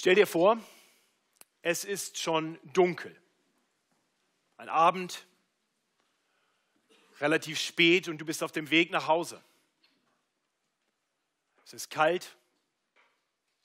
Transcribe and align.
Stell 0.00 0.14
dir 0.14 0.26
vor, 0.26 0.58
es 1.60 1.84
ist 1.84 2.16
schon 2.16 2.58
dunkel. 2.72 3.14
Ein 4.56 4.70
Abend, 4.70 5.26
relativ 7.18 7.60
spät 7.60 8.08
und 8.08 8.16
du 8.16 8.24
bist 8.24 8.42
auf 8.42 8.50
dem 8.50 8.70
Weg 8.70 8.90
nach 8.90 9.08
Hause. 9.08 9.44
Es 11.66 11.74
ist 11.74 11.90
kalt, 11.90 12.34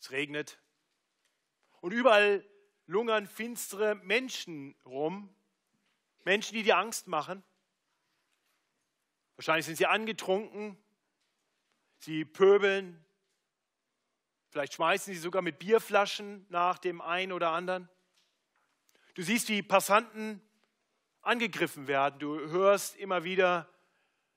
es 0.02 0.12
regnet 0.12 0.58
und 1.80 1.94
überall 1.94 2.46
lungern 2.86 3.28
finstere 3.28 3.96
Menschen 3.96 4.76
rum, 4.86 5.34
Menschen, 6.26 6.54
die 6.54 6.64
dir 6.64 6.76
Angst 6.76 7.08
machen. 7.08 7.46
Wahrscheinlich 9.38 9.68
sind 9.68 9.78
sie 9.78 9.86
angetrunken, 9.86 10.78
sie 12.00 12.26
pöbeln, 12.26 13.05
vielleicht 14.56 14.76
schmeißen 14.76 15.14
sie 15.14 15.20
sogar 15.20 15.42
mit 15.42 15.60
Bierflaschen 15.60 16.46
nach 16.48 16.78
dem 16.78 17.02
einen 17.02 17.34
oder 17.34 17.50
anderen. 17.50 17.90
Du 19.14 19.22
siehst, 19.22 19.50
wie 19.50 19.62
Passanten 19.62 20.42
angegriffen 21.22 21.90
werden. 21.90 22.20
Du 22.20 22.40
hörst 22.40 22.96
immer 22.96 23.26
wieder, 23.26 23.68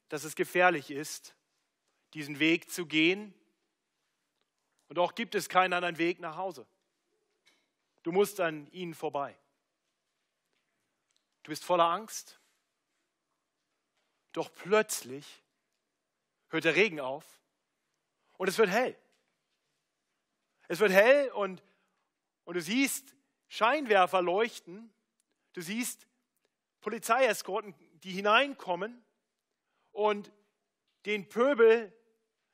dass 0.09 0.25
es 0.25 0.35
gefährlich 0.35 0.91
ist, 0.91 1.37
diesen 2.15 2.41
Weg 2.41 2.69
zu 2.69 2.85
gehen. 2.85 3.33
Und 4.89 4.99
auch 4.99 5.15
gibt 5.15 5.37
es 5.37 5.49
keinen 5.49 5.73
anderen 5.73 5.99
Weg 5.99 6.19
nach 6.19 6.37
Hause. 6.37 6.67
Du 8.03 8.11
musst 8.11 8.41
an 8.41 8.69
ihnen 8.73 8.95
vorbei. 8.95 9.39
Du 11.45 11.51
bist 11.51 11.63
voller 11.63 11.91
Angst. 11.91 12.41
Doch 14.33 14.53
plötzlich 14.53 15.45
hört 16.49 16.65
der 16.65 16.75
Regen 16.75 16.99
auf 16.99 17.25
und 18.37 18.49
es 18.49 18.59
wird 18.59 18.71
hell. 18.71 18.99
Es 20.69 20.81
wird 20.81 20.93
hell 20.93 21.31
und, 21.33 21.63
und 22.45 22.55
du 22.55 22.61
siehst 22.61 23.15
Scheinwerfer 23.49 24.23
leuchten. 24.23 24.93
Du 25.55 25.63
siehst 25.63 26.07
Polizeieskorten, 26.81 27.75
die 28.05 28.13
hineinkommen 28.13 29.03
und 29.93 30.31
den 31.07 31.29
Pöbel 31.29 31.93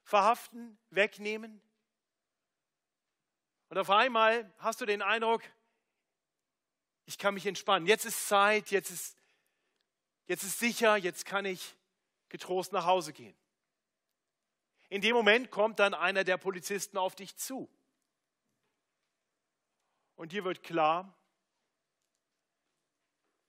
verhaften, 0.05 0.79
wegnehmen. 0.91 1.61
Und 3.69 3.79
auf 3.79 3.91
einmal 3.91 4.51
hast 4.59 4.81
du 4.81 4.87
den 4.87 5.03
Eindruck, 5.03 5.43
ich 7.07 7.19
kann 7.19 7.35
mich 7.35 7.47
entspannen. 7.47 7.87
Jetzt 7.87 8.05
ist 8.05 8.29
Zeit, 8.29 8.71
jetzt 8.71 8.91
ist, 8.91 9.19
jetzt 10.27 10.45
ist 10.45 10.59
sicher, 10.59 10.97
jetzt 10.97 11.27
kann 11.27 11.45
ich 11.45 11.77
getrost 12.29 12.73
nach 12.73 12.87
Hause 12.87 13.13
gehen. 13.13 13.37
In 14.89 15.03
dem 15.03 15.15
Moment 15.15 15.51
kommt 15.51 15.81
dann 15.81 15.93
einer 15.93 16.25
der 16.25 16.37
Polizisten 16.37 16.97
auf 16.97 17.17
dich 17.17 17.37
zu. 17.37 17.69
Und 20.17 20.33
dir 20.33 20.45
wird 20.45 20.63
klar, 20.63 21.15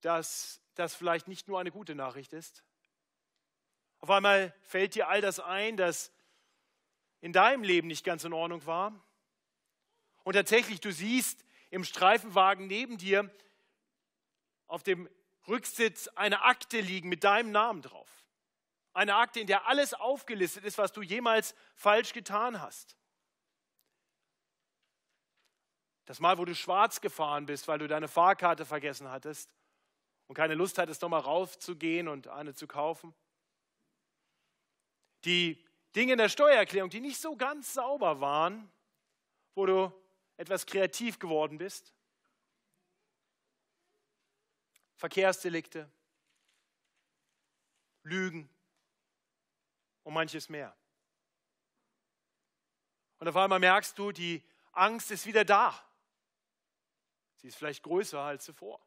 dass 0.02 0.61
das 0.75 0.95
vielleicht 0.95 1.27
nicht 1.27 1.47
nur 1.47 1.59
eine 1.59 1.71
gute 1.71 1.95
Nachricht 1.95 2.33
ist. 2.33 2.63
Auf 3.99 4.09
einmal 4.09 4.53
fällt 4.61 4.95
dir 4.95 5.08
all 5.08 5.21
das 5.21 5.39
ein, 5.39 5.77
das 5.77 6.11
in 7.21 7.33
deinem 7.33 7.63
Leben 7.63 7.88
nicht 7.88 8.03
ganz 8.03 8.23
in 8.23 8.33
Ordnung 8.33 8.66
war. 8.66 8.93
Und 10.23 10.33
tatsächlich, 10.33 10.80
du 10.80 10.91
siehst 10.91 11.43
im 11.69 11.83
Streifenwagen 11.83 12.67
neben 12.67 12.97
dir 12.97 13.31
auf 14.67 14.83
dem 14.83 15.09
Rücksitz 15.47 16.08
eine 16.09 16.41
Akte 16.43 16.80
liegen 16.80 17.09
mit 17.09 17.23
deinem 17.23 17.52
Namen 17.52 17.81
drauf. 17.81 18.09
Eine 18.93 19.16
Akte, 19.16 19.39
in 19.39 19.47
der 19.47 19.67
alles 19.67 19.93
aufgelistet 19.93 20.63
ist, 20.63 20.77
was 20.77 20.91
du 20.91 21.02
jemals 21.02 21.55
falsch 21.75 22.13
getan 22.13 22.61
hast. 22.61 22.95
Das 26.06 26.20
Mal, 26.20 26.38
wo 26.38 26.45
du 26.45 26.53
schwarz 26.53 27.02
gefahren 27.02 27.45
bist, 27.45 27.67
weil 27.67 27.80
du 27.80 27.88
deine 27.88 28.08
Fahrkarte 28.08 28.66
vergessen 28.66 29.09
hattest 29.09 29.53
und 30.28 30.36
keine 30.36 30.53
Lust 30.53 30.78
hattest, 30.78 31.02
nochmal 31.02 31.21
raufzugehen 31.21 32.08
und 32.08 32.27
eine 32.27 32.54
zu 32.54 32.67
kaufen. 32.67 33.14
Die 35.23 35.64
Dinge 35.95 36.14
in 36.14 36.17
der 36.17 36.30
Steuererklärung, 36.30 36.89
die 36.89 36.99
nicht 36.99 37.20
so 37.20 37.36
ganz 37.36 37.73
sauber 37.73 38.21
waren, 38.21 38.70
wo 39.55 39.65
du 39.65 39.94
etwas 40.38 40.65
kreativ 40.65 41.17
geworden 41.17 41.58
bist. 41.58 41.94
Verkehrsdelikte, 44.98 45.89
Lügen 48.04 48.49
und 50.04 50.14
manches 50.14 50.49
mehr. 50.49 50.76
Und 53.20 53.27
auf 53.27 53.36
einmal 53.36 53.60
merkst 53.60 53.98
du, 53.98 54.11
die 54.11 54.44
Angst 54.71 55.10
ist 55.10 55.26
wieder 55.26 55.44
da. 55.44 55.82
Sie 57.35 57.47
ist 57.47 57.55
vielleicht 57.55 57.83
größer 57.83 58.19
als 58.19 58.45
zuvor. 58.45 58.81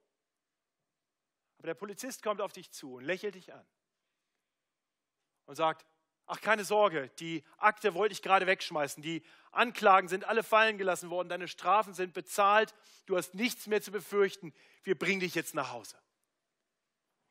Aber 1.58 1.66
der 1.66 1.74
Polizist 1.74 2.22
kommt 2.22 2.40
auf 2.40 2.52
dich 2.52 2.70
zu 2.70 2.94
und 2.94 3.04
lächelt 3.04 3.34
dich 3.34 3.52
an 3.52 3.66
und 5.46 5.56
sagt, 5.56 5.86
ach 6.26 6.40
keine 6.40 6.64
Sorge, 6.64 7.10
die 7.18 7.44
Akte 7.56 7.94
wollte 7.94 8.12
ich 8.12 8.22
gerade 8.22 8.46
wegschmeißen, 8.46 9.02
die 9.02 9.24
Anklagen 9.50 10.08
sind 10.08 10.24
alle 10.24 10.42
fallen 10.42 10.78
gelassen 10.78 11.10
worden, 11.10 11.28
deine 11.28 11.48
Strafen 11.48 11.94
sind 11.94 12.12
bezahlt, 12.12 12.74
du 13.06 13.16
hast 13.16 13.34
nichts 13.34 13.66
mehr 13.66 13.80
zu 13.80 13.90
befürchten, 13.90 14.52
wir 14.82 14.96
bringen 14.96 15.20
dich 15.20 15.34
jetzt 15.34 15.54
nach 15.54 15.72
Hause. 15.72 15.98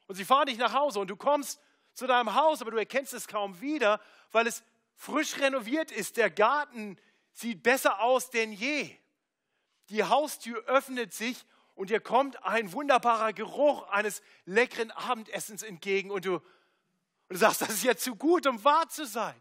Und 0.07 0.15
sie 0.15 0.25
fahren 0.25 0.47
dich 0.47 0.57
nach 0.57 0.73
Hause 0.73 0.99
und 0.99 1.09
du 1.09 1.15
kommst 1.15 1.61
zu 1.93 2.07
deinem 2.07 2.33
Haus, 2.33 2.61
aber 2.61 2.71
du 2.71 2.77
erkennst 2.77 3.13
es 3.13 3.27
kaum 3.27 3.61
wieder, 3.61 4.01
weil 4.31 4.47
es 4.47 4.63
frisch 4.95 5.37
renoviert 5.39 5.91
ist. 5.91 6.17
Der 6.17 6.29
Garten 6.29 6.97
sieht 7.31 7.63
besser 7.63 8.01
aus 8.01 8.29
denn 8.29 8.51
je. 8.51 8.97
Die 9.89 10.03
Haustür 10.03 10.63
öffnet 10.65 11.13
sich 11.13 11.45
und 11.75 11.89
dir 11.89 11.99
kommt 11.99 12.43
ein 12.43 12.73
wunderbarer 12.73 13.33
Geruch 13.33 13.87
eines 13.89 14.21
leckeren 14.45 14.91
Abendessens 14.91 15.63
entgegen 15.63 16.11
und 16.11 16.25
du, 16.25 16.35
und 16.35 16.43
du 17.29 17.37
sagst, 17.37 17.61
das 17.61 17.69
ist 17.69 17.83
jetzt 17.83 18.03
zu 18.03 18.15
gut, 18.15 18.47
um 18.47 18.63
wahr 18.63 18.89
zu 18.89 19.05
sein. 19.05 19.39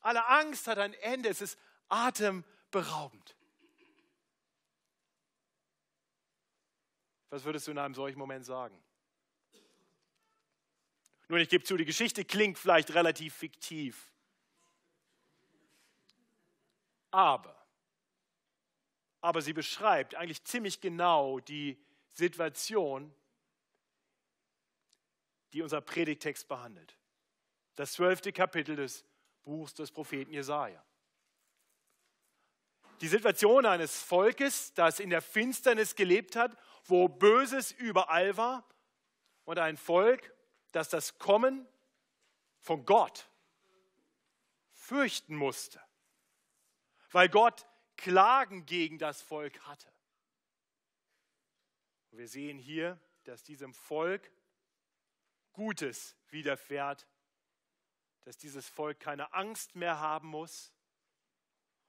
Alle 0.00 0.26
Angst 0.26 0.66
hat 0.66 0.78
ein 0.78 0.94
Ende, 0.94 1.28
es 1.28 1.40
ist 1.40 1.58
atemberaubend. 1.88 3.36
Was 7.30 7.44
würdest 7.44 7.66
du 7.66 7.72
in 7.72 7.78
einem 7.78 7.94
solchen 7.94 8.18
Moment 8.18 8.44
sagen? 8.44 8.80
Nun, 11.28 11.40
ich 11.40 11.48
gebe 11.48 11.64
zu, 11.64 11.76
die 11.76 11.84
Geschichte 11.84 12.24
klingt 12.24 12.56
vielleicht 12.56 12.94
relativ 12.94 13.34
fiktiv. 13.34 14.12
Aber 17.10 17.55
aber 19.26 19.42
sie 19.42 19.52
beschreibt 19.52 20.14
eigentlich 20.14 20.44
ziemlich 20.44 20.80
genau 20.80 21.40
die 21.40 21.76
Situation, 22.12 23.12
die 25.52 25.62
unser 25.62 25.80
Predigtext 25.80 26.46
behandelt. 26.46 26.96
Das 27.74 27.94
zwölfte 27.94 28.32
Kapitel 28.32 28.76
des 28.76 29.04
Buchs 29.42 29.74
des 29.74 29.90
Propheten 29.90 30.32
Jesaja. 30.32 30.80
Die 33.00 33.08
Situation 33.08 33.66
eines 33.66 34.00
Volkes, 34.00 34.72
das 34.74 35.00
in 35.00 35.10
der 35.10 35.22
Finsternis 35.22 35.96
gelebt 35.96 36.36
hat, 36.36 36.56
wo 36.84 37.08
Böses 37.08 37.72
überall 37.72 38.36
war, 38.36 38.64
und 39.44 39.58
ein 39.58 39.76
Volk, 39.76 40.32
das 40.70 40.88
das 40.88 41.18
Kommen 41.18 41.66
von 42.60 42.84
Gott 42.84 43.28
fürchten 44.70 45.34
musste, 45.34 45.80
weil 47.10 47.28
Gott 47.28 47.66
Klagen 47.96 48.66
gegen 48.66 48.98
das 48.98 49.22
Volk 49.22 49.58
hatte. 49.66 49.90
Wir 52.10 52.28
sehen 52.28 52.58
hier, 52.58 53.00
dass 53.24 53.42
diesem 53.42 53.74
Volk 53.74 54.30
Gutes 55.52 56.16
widerfährt, 56.28 57.06
dass 58.24 58.36
dieses 58.36 58.68
Volk 58.68 59.00
keine 59.00 59.32
Angst 59.32 59.74
mehr 59.74 60.00
haben 60.00 60.28
muss. 60.28 60.72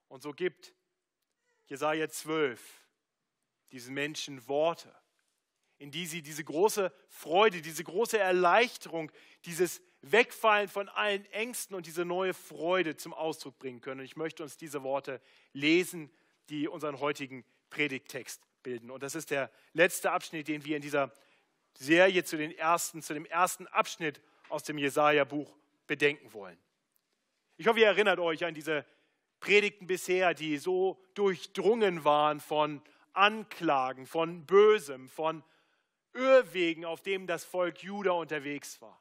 Und 0.08 0.22
so 0.22 0.34
gibt 0.34 0.74
Jesaja 1.66 2.08
12 2.08 2.62
diesen 3.72 3.94
Menschen 3.94 4.48
Worte, 4.48 4.94
in 5.78 5.92
die 5.92 6.06
sie 6.06 6.22
diese 6.22 6.44
große 6.44 6.94
Freude, 7.10 7.62
diese 7.62 7.84
große 7.84 8.18
Erleichterung, 8.18 9.12
dieses 9.46 9.82
Wegfallen 10.02 10.68
von 10.68 10.90
allen 10.90 11.26
Ängsten 11.32 11.76
und 11.76 11.86
diese 11.86 12.06
neue 12.06 12.34
Freude 12.34 12.96
zum 12.96 13.14
Ausdruck 13.14 13.58
bringen 13.60 13.82
können. 13.82 14.02
Und 14.02 14.06
ich 14.06 14.16
möchte 14.16 14.44
uns 14.44 14.58
diese 14.58 14.84
Worte 14.84 15.22
lesen, 15.54 16.12
die 16.50 16.68
unseren 16.68 17.00
heutigen 17.00 17.44
Predigttext 17.70 18.42
bilden. 18.64 18.92
Und 18.92 19.04
das 19.04 19.16
ist 19.16 19.32
der 19.32 19.52
letzte 19.74 20.12
Abschnitt, 20.12 20.48
den 20.48 20.64
wir 20.66 20.76
in 20.76 20.82
dieser 20.82 21.12
Serie 21.78 22.24
zu, 22.24 22.38
den 22.38 22.52
ersten, 22.52 23.02
zu 23.02 23.14
dem 23.14 23.26
ersten 23.26 23.68
Abschnitt 23.68 24.22
aus 24.50 24.64
dem 24.64 24.78
Jesaja-Buch 24.78 25.56
bedenken 25.88 26.34
wollen. 26.34 26.58
Ich 27.58 27.68
hoffe, 27.68 27.80
ihr 27.80 27.88
erinnert 27.88 28.20
euch 28.20 28.46
an 28.46 28.54
diese 28.54 28.86
Predigten 29.40 29.88
bisher, 29.88 30.34
die 30.34 30.58
so 30.58 31.02
durchdrungen 31.14 32.04
waren 32.04 32.40
von 32.40 32.82
Anklagen, 33.14 34.06
von 34.06 34.46
Bösem, 34.46 35.10
von 35.10 35.44
Irrwegen, 36.14 36.86
auf 36.86 37.02
dem 37.02 37.28
das 37.28 37.46
Volk 37.46 37.84
Juda 37.84 38.12
unterwegs 38.12 38.82
war. 38.82 39.00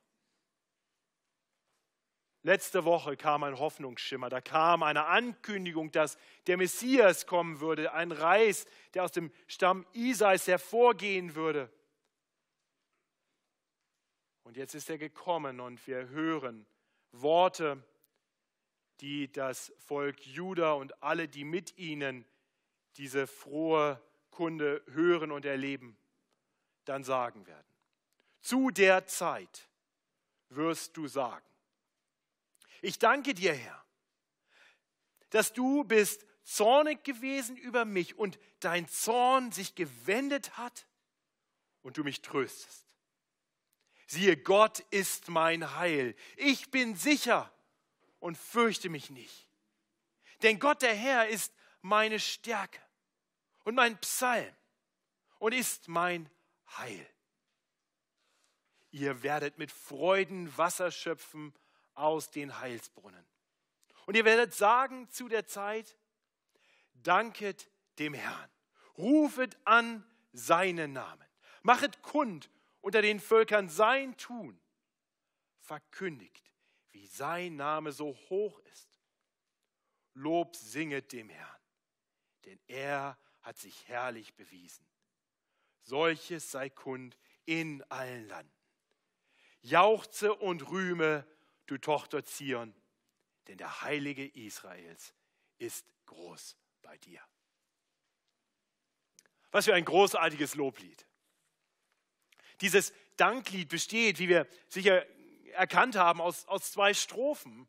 Letzte 2.46 2.84
Woche 2.84 3.16
kam 3.16 3.42
ein 3.42 3.58
Hoffnungsschimmer, 3.58 4.28
da 4.28 4.40
kam 4.40 4.84
eine 4.84 5.06
Ankündigung, 5.06 5.90
dass 5.90 6.16
der 6.46 6.56
Messias 6.56 7.26
kommen 7.26 7.58
würde, 7.58 7.92
ein 7.92 8.12
Reis, 8.12 8.66
der 8.94 9.02
aus 9.02 9.10
dem 9.10 9.32
Stamm 9.48 9.84
Isais 9.94 10.46
hervorgehen 10.46 11.34
würde. 11.34 11.68
Und 14.44 14.56
jetzt 14.56 14.76
ist 14.76 14.88
er 14.88 14.96
gekommen 14.96 15.58
und 15.58 15.84
wir 15.88 16.10
hören 16.10 16.68
Worte, 17.10 17.82
die 19.00 19.32
das 19.32 19.72
Volk 19.78 20.24
Juda 20.24 20.74
und 20.74 21.02
alle, 21.02 21.26
die 21.26 21.42
mit 21.42 21.76
ihnen 21.76 22.24
diese 22.96 23.26
frohe 23.26 24.00
Kunde 24.30 24.84
hören 24.92 25.32
und 25.32 25.44
erleben, 25.46 25.98
dann 26.84 27.02
sagen 27.02 27.44
werden. 27.48 27.66
Zu 28.40 28.70
der 28.70 29.04
Zeit 29.08 29.68
wirst 30.48 30.96
du 30.96 31.08
sagen, 31.08 31.44
ich 32.82 32.98
danke 32.98 33.34
dir, 33.34 33.52
Herr, 33.52 33.84
dass 35.30 35.52
du 35.52 35.84
bist 35.84 36.24
zornig 36.42 37.02
gewesen 37.04 37.56
über 37.56 37.84
mich 37.84 38.16
und 38.16 38.38
dein 38.60 38.88
Zorn 38.88 39.52
sich 39.52 39.74
gewendet 39.74 40.56
hat 40.56 40.86
und 41.82 41.96
du 41.96 42.04
mich 42.04 42.22
tröstest. 42.22 42.86
Siehe, 44.06 44.36
Gott 44.36 44.80
ist 44.90 45.28
mein 45.28 45.76
Heil. 45.76 46.14
Ich 46.36 46.70
bin 46.70 46.94
sicher 46.94 47.52
und 48.20 48.38
fürchte 48.38 48.88
mich 48.88 49.10
nicht. 49.10 49.48
Denn 50.42 50.58
Gott 50.60 50.82
der 50.82 50.94
Herr 50.94 51.28
ist 51.28 51.52
meine 51.82 52.20
Stärke 52.20 52.80
und 53.64 53.74
mein 53.74 53.98
Psalm 53.98 54.54
und 55.38 55.52
ist 55.52 55.88
mein 55.88 56.30
Heil. 56.78 57.06
Ihr 58.90 59.22
werdet 59.22 59.58
mit 59.58 59.72
Freuden 59.72 60.56
Wasser 60.56 60.90
schöpfen 60.90 61.52
aus 61.96 62.30
den 62.30 62.60
Heilsbrunnen. 62.60 63.26
Und 64.06 64.16
ihr 64.16 64.24
werdet 64.24 64.54
sagen 64.54 65.10
zu 65.10 65.28
der 65.28 65.46
Zeit, 65.46 65.96
danket 66.94 67.70
dem 67.98 68.14
Herrn, 68.14 68.50
rufet 68.96 69.56
an 69.64 70.04
seinen 70.32 70.92
Namen, 70.92 71.26
machet 71.62 72.02
kund 72.02 72.50
unter 72.80 73.02
den 73.02 73.18
Völkern 73.18 73.68
sein 73.68 74.16
Tun, 74.16 74.60
verkündigt, 75.58 76.52
wie 76.90 77.06
sein 77.06 77.56
Name 77.56 77.92
so 77.92 78.16
hoch 78.30 78.60
ist. 78.60 79.00
Lob 80.14 80.54
singet 80.56 81.12
dem 81.12 81.28
Herrn, 81.28 81.60
denn 82.44 82.60
er 82.68 83.18
hat 83.42 83.58
sich 83.58 83.88
herrlich 83.88 84.34
bewiesen. 84.34 84.86
Solches 85.82 86.50
sei 86.50 86.70
kund 86.70 87.18
in 87.44 87.82
allen 87.90 88.26
Landen. 88.28 88.52
Jauchze 89.60 90.34
und 90.34 90.70
rühme 90.70 91.26
du 91.66 91.78
Tochter 91.78 92.24
Zion, 92.24 92.74
denn 93.48 93.58
der 93.58 93.82
Heilige 93.82 94.26
Israels 94.26 95.14
ist 95.58 95.86
groß 96.06 96.56
bei 96.82 96.96
dir. 96.98 97.20
Was 99.50 99.66
für 99.66 99.74
ein 99.74 99.84
großartiges 99.84 100.54
Loblied. 100.54 101.06
Dieses 102.60 102.92
Danklied 103.16 103.68
besteht, 103.68 104.18
wie 104.18 104.28
wir 104.28 104.46
sicher 104.68 105.04
erkannt 105.52 105.96
haben, 105.96 106.20
aus, 106.20 106.46
aus 106.46 106.72
zwei 106.72 106.94
Strophen. 106.94 107.68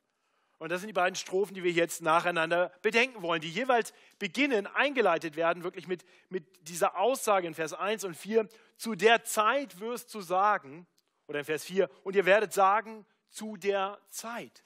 Und 0.59 0.69
das 0.69 0.81
sind 0.81 0.88
die 0.88 0.94
beiden 0.94 1.15
Strophen, 1.15 1.53
die 1.53 1.63
wir 1.63 1.71
jetzt 1.71 2.01
nacheinander 2.01 2.69
bedenken 2.81 3.21
wollen, 3.21 3.41
die 3.41 3.49
jeweils 3.49 3.94
beginnen, 4.17 4.65
eingeleitet 4.67 5.35
werden, 5.35 5.63
wirklich 5.63 5.88
mit, 5.88 6.03
mit 6.29 6.67
dieser 6.67 6.97
Aussage 6.97 7.47
in 7.47 7.53
Vers 7.53 7.73
1 7.73 8.03
und 8.03 8.15
4, 8.15 8.47
zu 8.75 8.95
der 8.95 9.23
Zeit 9.23 9.79
wirst 9.79 10.13
du 10.13 10.21
sagen, 10.21 10.88
oder 11.27 11.39
in 11.39 11.45
Vers 11.45 11.63
4, 11.65 11.89
und 12.03 12.15
ihr 12.15 12.25
werdet 12.25 12.53
sagen, 12.53 13.05
zu 13.29 13.57
der 13.57 14.00
Zeit. 14.09 14.63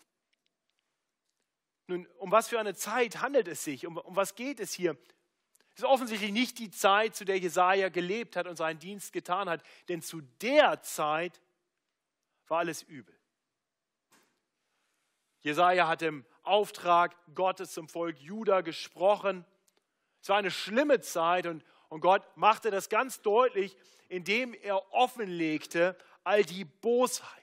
Nun, 1.88 2.08
um 2.20 2.32
was 2.32 2.48
für 2.48 2.60
eine 2.60 2.74
Zeit 2.74 3.22
handelt 3.22 3.48
es 3.48 3.64
sich? 3.64 3.86
Um, 3.86 3.98
um 3.98 4.16
was 4.16 4.36
geht 4.36 4.60
es 4.60 4.74
hier? 4.74 4.98
Es 5.74 5.80
ist 5.80 5.86
offensichtlich 5.86 6.32
nicht 6.32 6.60
die 6.60 6.72
Zeit, 6.72 7.16
zu 7.16 7.26
der 7.26 7.40
Jesaja 7.40 7.90
gelebt 7.90 8.36
hat 8.36 8.48
und 8.48 8.56
seinen 8.56 8.80
Dienst 8.80 9.14
getan 9.14 9.50
hat, 9.50 9.64
denn 9.90 10.02
zu 10.02 10.22
der 10.42 10.82
Zeit 10.82 11.42
war 12.48 12.60
alles 12.60 12.84
übel. 12.84 13.16
Jesaja 15.42 15.88
hat 15.88 16.02
im 16.02 16.26
Auftrag 16.44 17.16
Gottes 17.34 17.72
zum 17.72 17.88
Volk 17.88 18.20
Juda 18.20 18.62
gesprochen. 18.62 19.46
Es 20.22 20.30
war 20.30 20.38
eine 20.38 20.52
schlimme 20.52 21.02
Zeit 21.02 21.48
und, 21.48 21.64
und 21.90 22.02
Gott 22.02 22.24
machte 22.36 22.70
das 22.70 22.90
ganz 22.90 23.22
deutlich, 23.22 23.76
indem 24.08 24.54
er 24.54 24.94
offenlegte 24.94 25.98
all 26.24 26.44
die 26.44 26.66
Bosheit 26.66 27.41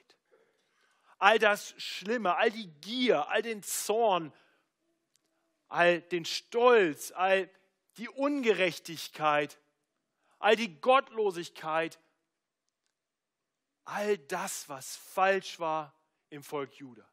all 1.19 1.37
das 1.37 1.75
Schlimme, 1.77 2.35
all 2.37 2.49
die 2.49 2.67
Gier, 2.81 3.27
all 3.27 3.41
den 3.41 3.61
Zorn, 3.61 4.33
all 5.67 6.01
den 6.01 6.25
Stolz, 6.25 7.11
all 7.11 7.49
die 7.97 8.09
Ungerechtigkeit, 8.09 9.59
all 10.39 10.55
die 10.55 10.79
Gottlosigkeit, 10.79 11.99
all 13.83 14.17
das, 14.17 14.69
was 14.69 14.95
falsch 14.95 15.59
war 15.59 15.93
im 16.29 16.41
Volk 16.41 16.73
Juda. 16.73 17.07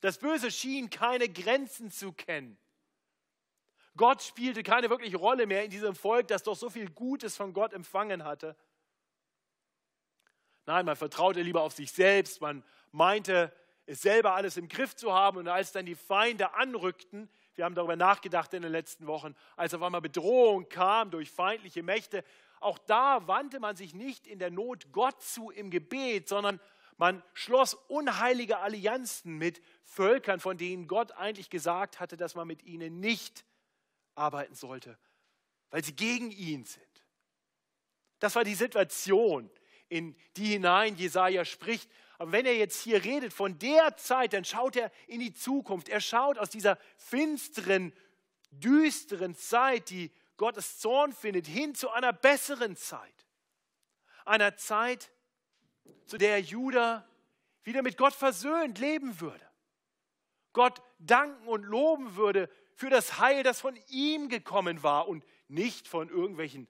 Das 0.00 0.18
Böse 0.18 0.50
schien 0.50 0.90
keine 0.90 1.28
Grenzen 1.28 1.90
zu 1.90 2.12
kennen. 2.12 2.58
Gott 3.96 4.22
spielte 4.22 4.62
keine 4.62 4.88
wirkliche 4.88 5.16
Rolle 5.16 5.46
mehr 5.46 5.64
in 5.64 5.70
diesem 5.70 5.94
Volk, 5.94 6.28
das 6.28 6.42
doch 6.42 6.56
so 6.56 6.70
viel 6.70 6.90
Gutes 6.90 7.36
von 7.36 7.52
Gott 7.52 7.72
empfangen 7.72 8.24
hatte. 8.24 8.56
Nein, 10.66 10.86
man 10.86 10.96
vertraute 10.96 11.42
lieber 11.42 11.62
auf 11.62 11.72
sich 11.72 11.90
selbst, 11.90 12.40
man 12.40 12.64
meinte, 12.92 13.52
es 13.86 14.02
selber 14.02 14.34
alles 14.34 14.56
im 14.56 14.68
Griff 14.68 14.94
zu 14.94 15.12
haben. 15.12 15.38
Und 15.38 15.48
als 15.48 15.72
dann 15.72 15.86
die 15.86 15.94
Feinde 15.94 16.54
anrückten, 16.54 17.28
wir 17.54 17.64
haben 17.64 17.74
darüber 17.74 17.96
nachgedacht 17.96 18.54
in 18.54 18.62
den 18.62 18.72
letzten 18.72 19.06
Wochen, 19.06 19.34
als 19.56 19.74
auf 19.74 19.82
einmal 19.82 20.00
Bedrohung 20.00 20.68
kam 20.68 21.10
durch 21.10 21.30
feindliche 21.30 21.82
Mächte, 21.82 22.24
auch 22.60 22.78
da 22.78 23.26
wandte 23.26 23.58
man 23.58 23.74
sich 23.74 23.94
nicht 23.94 24.26
in 24.26 24.38
der 24.38 24.50
Not 24.50 24.92
Gott 24.92 25.22
zu 25.22 25.50
im 25.50 25.70
Gebet, 25.70 26.28
sondern 26.28 26.60
man 26.98 27.22
schloss 27.32 27.74
unheilige 27.74 28.58
Allianzen 28.58 29.38
mit 29.38 29.62
Völkern, 29.84 30.38
von 30.38 30.58
denen 30.58 30.86
Gott 30.86 31.12
eigentlich 31.12 31.48
gesagt 31.48 31.98
hatte, 31.98 32.18
dass 32.18 32.34
man 32.34 32.46
mit 32.46 32.62
ihnen 32.62 33.00
nicht 33.00 33.46
arbeiten 34.14 34.54
sollte, 34.54 34.98
weil 35.70 35.82
sie 35.82 35.96
gegen 35.96 36.30
ihn 36.30 36.64
sind. 36.64 36.84
Das 38.18 38.36
war 38.36 38.44
die 38.44 38.54
Situation, 38.54 39.50
in 39.90 40.16
die 40.36 40.46
hinein 40.46 40.96
Jesaja 40.96 41.44
spricht. 41.44 41.90
Aber 42.18 42.32
wenn 42.32 42.46
er 42.46 42.56
jetzt 42.56 42.80
hier 42.82 43.04
redet 43.04 43.32
von 43.32 43.58
der 43.58 43.96
Zeit, 43.96 44.32
dann 44.32 44.44
schaut 44.44 44.76
er 44.76 44.90
in 45.06 45.20
die 45.20 45.34
Zukunft. 45.34 45.88
Er 45.88 46.00
schaut 46.00 46.38
aus 46.38 46.48
dieser 46.48 46.78
finsteren, 46.96 47.92
düsteren 48.50 49.34
Zeit, 49.34 49.90
die 49.90 50.10
Gottes 50.36 50.78
Zorn 50.78 51.12
findet, 51.12 51.46
hin 51.46 51.74
zu 51.74 51.90
einer 51.90 52.12
besseren 52.12 52.76
Zeit. 52.76 53.26
Einer 54.24 54.56
Zeit, 54.56 55.10
zu 56.06 56.18
der 56.18 56.40
Judah 56.40 57.06
wieder 57.62 57.82
mit 57.82 57.96
Gott 57.96 58.14
versöhnt 58.14 58.78
leben 58.78 59.20
würde. 59.20 59.46
Gott 60.52 60.82
danken 60.98 61.46
und 61.46 61.62
loben 61.62 62.16
würde 62.16 62.50
für 62.74 62.90
das 62.90 63.18
Heil, 63.18 63.42
das 63.42 63.60
von 63.60 63.78
ihm 63.88 64.28
gekommen 64.28 64.82
war 64.82 65.08
und 65.08 65.24
nicht 65.48 65.88
von 65.88 66.08
irgendwelchen 66.08 66.68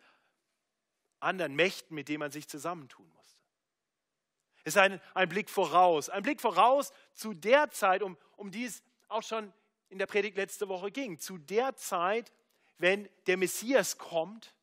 anderen 1.21 1.55
Mächten, 1.55 1.95
mit 1.95 2.09
denen 2.09 2.21
man 2.21 2.31
sich 2.31 2.49
zusammentun 2.49 3.09
musste. 3.17 3.41
Es 4.65 4.75
ist 4.75 4.81
ein, 4.81 5.00
ein 5.15 5.29
Blick 5.29 5.49
voraus, 5.49 6.09
ein 6.09 6.23
Blick 6.23 6.41
voraus 6.41 6.93
zu 7.15 7.35
der 7.35 7.71
Zeit, 7.71 8.03
um, 8.03 8.17
um 8.37 8.50
die 8.50 8.65
es 8.65 8.83
auch 9.09 9.23
schon 9.23 9.53
in 9.89 9.99
der 9.99 10.07
Predigt 10.07 10.37
letzte 10.37 10.69
Woche 10.69 10.91
ging, 10.91 11.19
zu 11.19 11.39
der 11.39 11.77
Zeit, 11.77 12.33
wenn 12.79 13.09
der 13.27 13.37
Messias 13.37 13.99
kommt 13.99 14.55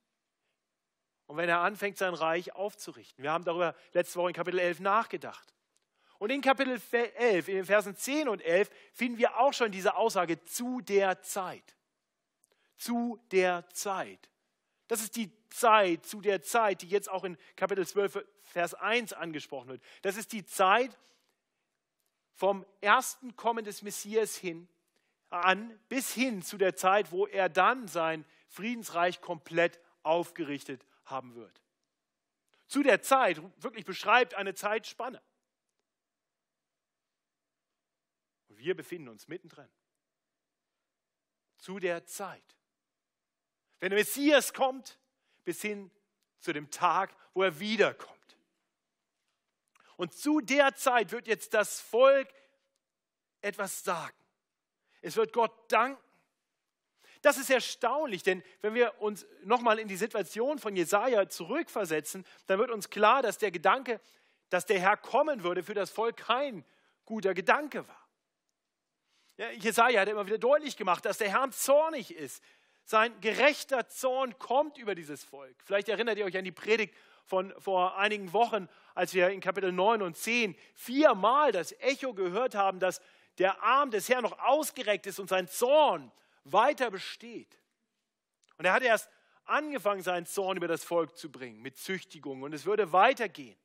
und 1.26 1.38
wenn 1.38 1.50
er 1.50 1.60
anfängt, 1.60 1.98
sein 1.98 2.14
Reich 2.14 2.56
aufzurichten. 2.56 3.24
Wir 3.24 3.32
haben 3.32 3.44
darüber 3.44 3.76
letzte 3.94 4.20
Woche 4.20 4.30
in 4.30 4.36
Kapitel 4.36 4.60
11 4.60 4.80
nachgedacht. 4.80 5.54
Und 6.20 6.32
in 6.32 6.42
Kapitel 6.42 6.82
11, 6.92 7.48
in 7.48 7.56
den 7.58 7.66
Versen 7.66 7.96
10 7.96 8.28
und 8.30 8.42
11, 8.42 8.70
finden 8.94 9.18
wir 9.20 9.38
auch 9.38 9.54
schon 9.54 9.72
diese 9.72 9.96
Aussage 9.96 10.44
zu 10.46 10.82
der 10.82 11.22
Zeit. 11.22 11.76
Zu 12.78 13.20
der 13.32 13.70
Zeit. 13.70 14.30
Das 14.88 15.02
ist 15.02 15.16
die 15.16 15.32
Zeit, 15.50 16.06
zu 16.06 16.22
der 16.22 16.42
Zeit, 16.42 16.82
die 16.82 16.90
jetzt 16.90 17.10
auch 17.10 17.24
in 17.24 17.38
Kapitel 17.56 17.86
12, 17.86 18.26
Vers 18.44 18.74
1 18.74 19.14
angesprochen 19.14 19.70
wird. 19.70 19.84
Das 20.02 20.18
ist 20.18 20.32
die 20.32 20.46
Zeit 20.46 20.98
vom 22.34 22.66
ersten 22.82 23.36
Kommen 23.36 23.66
des 23.66 23.82
Messias 23.82 24.36
hin 24.36 24.68
an 25.30 25.78
bis 25.90 26.14
hin 26.14 26.42
zu 26.42 26.58
der 26.58 26.76
Zeit, 26.76 27.12
wo 27.12 27.28
er 27.28 27.50
dann 27.50 27.88
sein 27.88 28.26
Friedensreich 28.48 29.22
komplett 29.22 29.80
aufgerichtet 30.04 30.86
haben 31.06 31.36
wird. 31.36 31.62
Zu 32.68 32.84
der 32.84 33.02
Zeit 33.02 33.42
wirklich 33.62 33.86
beschreibt 33.86 34.36
eine 34.36 34.54
Zeitspanne. 34.54 35.22
Wir 38.50 38.76
befinden 38.76 39.10
uns 39.10 39.28
mittendrin. 39.28 39.70
Zu 41.58 41.80
der 41.80 42.06
Zeit. 42.06 42.44
Wenn 43.80 43.92
der 43.92 44.00
Messias 44.00 44.54
kommt, 44.54 44.98
bis 45.48 45.62
hin 45.62 45.90
zu 46.42 46.52
dem 46.52 46.70
Tag, 46.70 47.16
wo 47.34 47.42
er 47.42 47.58
wiederkommt. 47.58 48.38
Und 49.96 50.14
zu 50.14 50.42
der 50.42 50.76
Zeit 50.76 51.14
wird 51.14 51.26
jetzt 51.26 51.54
das 51.54 51.80
Volk 51.80 52.28
etwas 53.40 53.82
sagen. 53.82 54.18
Es 55.02 55.16
wird 55.16 55.32
Gott 55.32 55.54
danken. 55.72 56.04
Das 57.22 57.38
ist 57.38 57.50
erstaunlich, 57.50 58.24
denn 58.24 58.44
wenn 58.60 58.74
wir 58.74 59.02
uns 59.02 59.26
nochmal 59.44 59.80
in 59.80 59.88
die 59.88 59.96
Situation 59.96 60.60
von 60.60 60.76
Jesaja 60.76 61.30
zurückversetzen, 61.30 62.26
dann 62.48 62.60
wird 62.60 62.70
uns 62.70 62.90
klar, 62.90 63.22
dass 63.22 63.38
der 63.38 63.52
Gedanke, 63.52 64.02
dass 64.50 64.66
der 64.66 64.82
Herr 64.82 64.98
kommen 64.98 65.44
würde, 65.44 65.64
für 65.64 65.74
das 65.74 65.92
Volk 65.92 66.18
kein 66.18 66.66
guter 67.06 67.34
Gedanke 67.34 67.88
war. 67.88 68.08
Ja, 69.38 69.50
Jesaja 69.52 70.02
hat 70.02 70.10
immer 70.10 70.26
wieder 70.26 70.40
deutlich 70.40 70.76
gemacht, 70.76 71.06
dass 71.06 71.20
der 71.20 71.30
Herr 71.30 71.50
zornig 71.52 72.14
ist. 72.14 72.44
Sein 72.90 73.20
gerechter 73.20 73.90
Zorn 73.90 74.40
kommt 74.40 74.78
über 74.78 74.96
dieses 74.96 75.22
Volk. 75.22 75.58
Vielleicht 75.66 75.90
erinnert 75.90 76.18
ihr 76.18 76.24
euch 76.24 76.38
an 76.38 76.46
die 76.46 76.54
Predigt 76.54 76.96
von 77.26 77.54
vor 77.60 77.98
einigen 77.98 78.32
Wochen, 78.32 78.70
als 78.96 79.14
wir 79.14 79.30
in 79.30 79.42
Kapitel 79.42 79.74
9 79.74 80.02
und 80.02 80.16
10 80.16 80.56
viermal 80.74 81.52
das 81.52 81.74
Echo 81.82 82.14
gehört 82.14 82.56
haben, 82.56 82.80
dass 82.80 83.02
der 83.40 83.62
Arm 83.62 83.92
des 83.92 84.08
Herrn 84.08 84.24
noch 84.24 84.40
ausgereckt 84.40 85.06
ist 85.06 85.20
und 85.20 85.28
sein 85.28 85.50
Zorn 85.50 86.14
weiter 86.46 86.90
besteht. 86.90 87.60
Und 88.58 88.64
er 88.64 88.72
hat 88.72 88.84
erst 88.84 89.10
angefangen, 89.44 90.02
seinen 90.02 90.26
Zorn 90.26 90.56
über 90.56 90.70
das 90.70 90.86
Volk 90.86 91.18
zu 91.18 91.30
bringen 91.30 91.62
mit 91.62 91.76
Züchtigung 91.76 92.42
und 92.42 92.54
es 92.54 92.66
würde 92.66 92.94
weitergehen. 92.94 93.58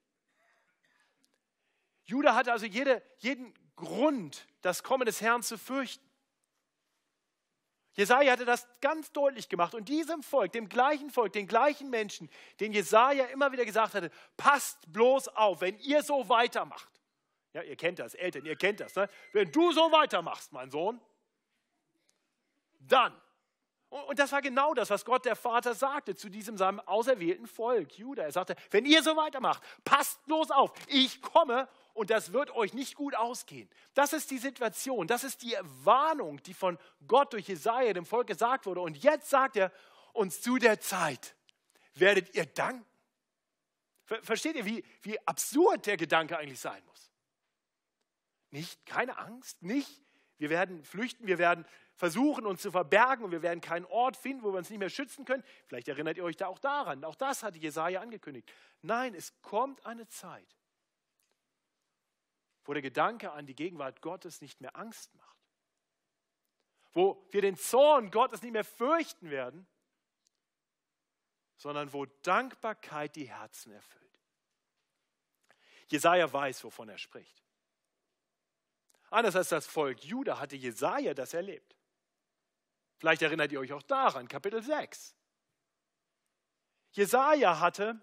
Judah 2.06 2.34
hatte 2.34 2.50
also 2.50 2.66
jede, 2.66 3.00
jeden 3.18 3.54
Grund, 3.76 4.48
das 4.62 4.82
Kommen 4.82 5.06
des 5.06 5.20
Herrn 5.20 5.44
zu 5.44 5.58
fürchten. 5.58 6.11
Jesaja 7.94 8.32
hatte 8.32 8.44
das 8.44 8.66
ganz 8.80 9.12
deutlich 9.12 9.48
gemacht 9.48 9.74
und 9.74 9.88
diesem 9.88 10.22
Volk, 10.22 10.52
dem 10.52 10.68
gleichen 10.68 11.10
Volk, 11.10 11.32
den 11.32 11.46
gleichen 11.46 11.90
Menschen, 11.90 12.30
den 12.58 12.72
Jesaja 12.72 13.26
immer 13.26 13.52
wieder 13.52 13.64
gesagt 13.64 13.94
hatte: 13.94 14.10
Passt 14.36 14.90
bloß 14.92 15.28
auf, 15.28 15.60
wenn 15.60 15.78
ihr 15.78 16.02
so 16.02 16.28
weitermacht. 16.28 16.88
Ja, 17.52 17.62
ihr 17.62 17.76
kennt 17.76 17.98
das, 17.98 18.14
Eltern, 18.14 18.46
ihr 18.46 18.56
kennt 18.56 18.80
das. 18.80 18.94
Ne? 18.94 19.08
Wenn 19.32 19.52
du 19.52 19.72
so 19.72 19.92
weitermachst, 19.92 20.52
mein 20.52 20.70
Sohn, 20.70 21.00
dann. 22.80 23.14
Und 23.92 24.18
das 24.18 24.32
war 24.32 24.40
genau 24.40 24.72
das, 24.72 24.88
was 24.88 25.04
Gott 25.04 25.26
der 25.26 25.36
Vater 25.36 25.74
sagte 25.74 26.14
zu 26.14 26.30
diesem 26.30 26.56
seinem 26.56 26.80
auserwählten 26.80 27.46
Volk, 27.46 27.98
Judah. 27.98 28.24
Er 28.24 28.32
sagte, 28.32 28.56
wenn 28.70 28.86
ihr 28.86 29.02
so 29.02 29.18
weitermacht, 29.18 29.62
passt 29.84 30.24
bloß 30.24 30.50
auf, 30.50 30.72
ich 30.86 31.20
komme 31.20 31.68
und 31.92 32.08
das 32.08 32.32
wird 32.32 32.50
euch 32.52 32.72
nicht 32.72 32.94
gut 32.94 33.14
ausgehen. 33.14 33.68
Das 33.92 34.14
ist 34.14 34.30
die 34.30 34.38
Situation, 34.38 35.06
das 35.06 35.24
ist 35.24 35.42
die 35.42 35.54
Warnung, 35.84 36.42
die 36.44 36.54
von 36.54 36.78
Gott 37.06 37.34
durch 37.34 37.48
Jesaja 37.48 37.92
dem 37.92 38.06
Volk 38.06 38.28
gesagt 38.28 38.64
wurde. 38.64 38.80
Und 38.80 38.96
jetzt 38.96 39.28
sagt 39.28 39.56
er 39.56 39.70
uns 40.14 40.40
zu 40.40 40.56
der 40.56 40.80
Zeit, 40.80 41.36
werdet 41.92 42.34
ihr 42.34 42.46
danken. 42.46 42.86
Versteht 44.06 44.56
ihr, 44.56 44.64
wie, 44.64 44.82
wie 45.02 45.18
absurd 45.26 45.84
der 45.84 45.98
Gedanke 45.98 46.38
eigentlich 46.38 46.60
sein 46.60 46.82
muss? 46.86 47.10
Nicht, 48.50 48.86
keine 48.86 49.18
Angst, 49.18 49.62
nicht, 49.62 50.02
wir 50.38 50.48
werden 50.48 50.82
flüchten, 50.82 51.26
wir 51.26 51.38
werden 51.38 51.66
versuchen, 51.96 52.46
uns 52.46 52.62
zu 52.62 52.70
verbergen 52.70 53.24
und 53.24 53.30
wir 53.30 53.42
werden 53.42 53.60
keinen 53.60 53.84
Ort 53.86 54.16
finden, 54.16 54.42
wo 54.42 54.52
wir 54.52 54.58
uns 54.58 54.70
nicht 54.70 54.78
mehr 54.78 54.90
schützen 54.90 55.24
können. 55.24 55.44
Vielleicht 55.66 55.88
erinnert 55.88 56.16
ihr 56.16 56.24
euch 56.24 56.36
da 56.36 56.46
auch 56.46 56.58
daran. 56.58 57.04
Auch 57.04 57.14
das 57.14 57.42
hatte 57.42 57.58
Jesaja 57.58 58.00
angekündigt. 58.00 58.52
Nein, 58.80 59.14
es 59.14 59.40
kommt 59.42 59.84
eine 59.86 60.08
Zeit, 60.08 60.56
wo 62.64 62.72
der 62.72 62.82
Gedanke 62.82 63.32
an 63.32 63.46
die 63.46 63.54
Gegenwart 63.54 64.00
Gottes 64.00 64.40
nicht 64.40 64.60
mehr 64.60 64.76
Angst 64.76 65.14
macht, 65.14 65.38
wo 66.92 67.26
wir 67.30 67.42
den 67.42 67.56
Zorn 67.56 68.10
Gottes 68.10 68.42
nicht 68.42 68.52
mehr 68.52 68.64
fürchten 68.64 69.30
werden, 69.30 69.66
sondern 71.56 71.92
wo 71.92 72.06
Dankbarkeit 72.06 73.14
die 73.14 73.28
Herzen 73.28 73.72
erfüllt. 73.72 74.02
Jesaja 75.86 76.32
weiß, 76.32 76.64
wovon 76.64 76.88
er 76.88 76.98
spricht. 76.98 77.42
Anders 79.10 79.36
als 79.36 79.50
das 79.50 79.66
Volk 79.66 80.02
Juda 80.02 80.40
hatte 80.40 80.56
Jesaja 80.56 81.12
das 81.12 81.34
erlebt. 81.34 81.76
Vielleicht 83.02 83.22
erinnert 83.22 83.50
ihr 83.50 83.58
euch 83.58 83.72
auch 83.72 83.82
daran, 83.82 84.28
Kapitel 84.28 84.62
6. 84.62 85.16
Jesaja 86.92 87.58
hatte 87.58 88.00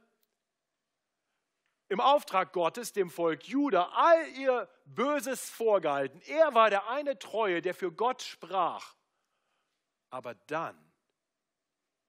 im 1.87 2.01
Auftrag 2.01 2.51
Gottes 2.51 2.91
dem 2.91 3.09
Volk 3.09 3.45
Juda 3.47 3.93
all 3.93 4.27
ihr 4.31 4.69
Böses 4.83 5.49
vorgehalten. 5.49 6.19
Er 6.23 6.53
war 6.53 6.69
der 6.69 6.89
eine 6.89 7.17
Treue, 7.17 7.61
der 7.61 7.73
für 7.75 7.93
Gott 7.93 8.21
sprach. 8.23 8.97
Aber 10.09 10.35
dann 10.35 10.77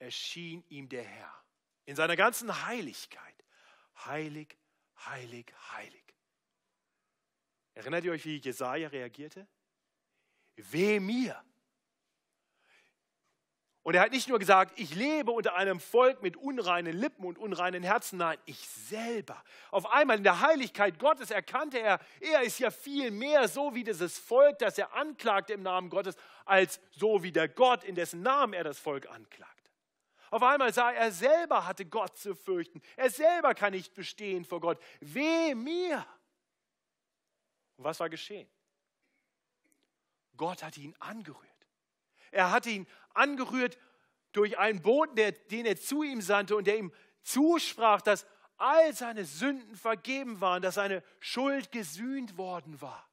erschien 0.00 0.64
ihm 0.68 0.88
der 0.88 1.04
Herr 1.04 1.44
in 1.84 1.94
seiner 1.94 2.16
ganzen 2.16 2.66
Heiligkeit. 2.66 3.44
Heilig, 4.04 4.58
heilig, 4.96 5.54
heilig. 5.74 6.12
Erinnert 7.74 8.02
ihr 8.02 8.10
euch, 8.10 8.24
wie 8.24 8.38
Jesaja 8.38 8.88
reagierte? 8.88 9.46
Weh 10.56 10.98
mir, 10.98 11.40
und 13.82 13.94
er 13.94 14.02
hat 14.02 14.12
nicht 14.12 14.28
nur 14.28 14.38
gesagt, 14.38 14.78
ich 14.78 14.94
lebe 14.94 15.30
unter 15.30 15.54
einem 15.54 15.80
Volk 15.80 16.22
mit 16.22 16.36
unreinen 16.36 16.94
Lippen 16.94 17.24
und 17.24 17.38
unreinen 17.38 17.82
Herzen, 17.82 18.18
nein, 18.18 18.36
ich 18.44 18.68
selber. 18.68 19.42
Auf 19.70 19.90
einmal 19.90 20.18
in 20.18 20.24
der 20.24 20.40
Heiligkeit 20.40 20.98
Gottes 20.98 21.30
erkannte 21.30 21.78
er, 21.78 21.98
er 22.20 22.42
ist 22.42 22.58
ja 22.58 22.70
viel 22.70 23.10
mehr 23.10 23.48
so 23.48 23.74
wie 23.74 23.82
dieses 23.82 24.18
Volk, 24.18 24.58
das 24.58 24.76
er 24.76 24.94
anklagte 24.94 25.54
im 25.54 25.62
Namen 25.62 25.88
Gottes, 25.88 26.16
als 26.44 26.78
so 26.90 27.22
wie 27.22 27.32
der 27.32 27.48
Gott, 27.48 27.82
in 27.82 27.94
dessen 27.94 28.20
Namen 28.20 28.52
er 28.52 28.64
das 28.64 28.78
Volk 28.78 29.08
anklagt. 29.08 29.70
Auf 30.30 30.42
einmal 30.42 30.72
sah 30.72 30.92
er, 30.92 31.00
er 31.00 31.12
selber 31.12 31.66
hatte 31.66 31.86
Gott 31.86 32.18
zu 32.18 32.36
fürchten. 32.36 32.82
Er 32.96 33.10
selber 33.10 33.54
kann 33.54 33.72
nicht 33.72 33.94
bestehen 33.94 34.44
vor 34.44 34.60
Gott. 34.60 34.78
Weh 35.00 35.54
mir! 35.54 36.06
Und 37.76 37.84
was 37.84 37.98
war 37.98 38.10
geschehen? 38.10 38.48
Gott 40.36 40.62
hatte 40.62 40.80
ihn 40.80 40.94
angerührt. 40.98 41.50
Er 42.30 42.52
hatte 42.52 42.70
ihn 42.70 42.86
angerührt 43.14 43.78
durch 44.32 44.58
einen 44.58 44.82
Boten, 44.82 45.16
der, 45.16 45.32
den 45.32 45.66
er 45.66 45.76
zu 45.76 46.02
ihm 46.02 46.20
sandte 46.20 46.56
und 46.56 46.66
der 46.66 46.78
ihm 46.78 46.92
zusprach, 47.22 48.00
dass 48.00 48.26
all 48.56 48.92
seine 48.94 49.24
Sünden 49.24 49.76
vergeben 49.76 50.40
waren, 50.40 50.62
dass 50.62 50.74
seine 50.74 51.02
Schuld 51.18 51.72
gesühnt 51.72 52.36
worden 52.36 52.80
war. 52.80 53.10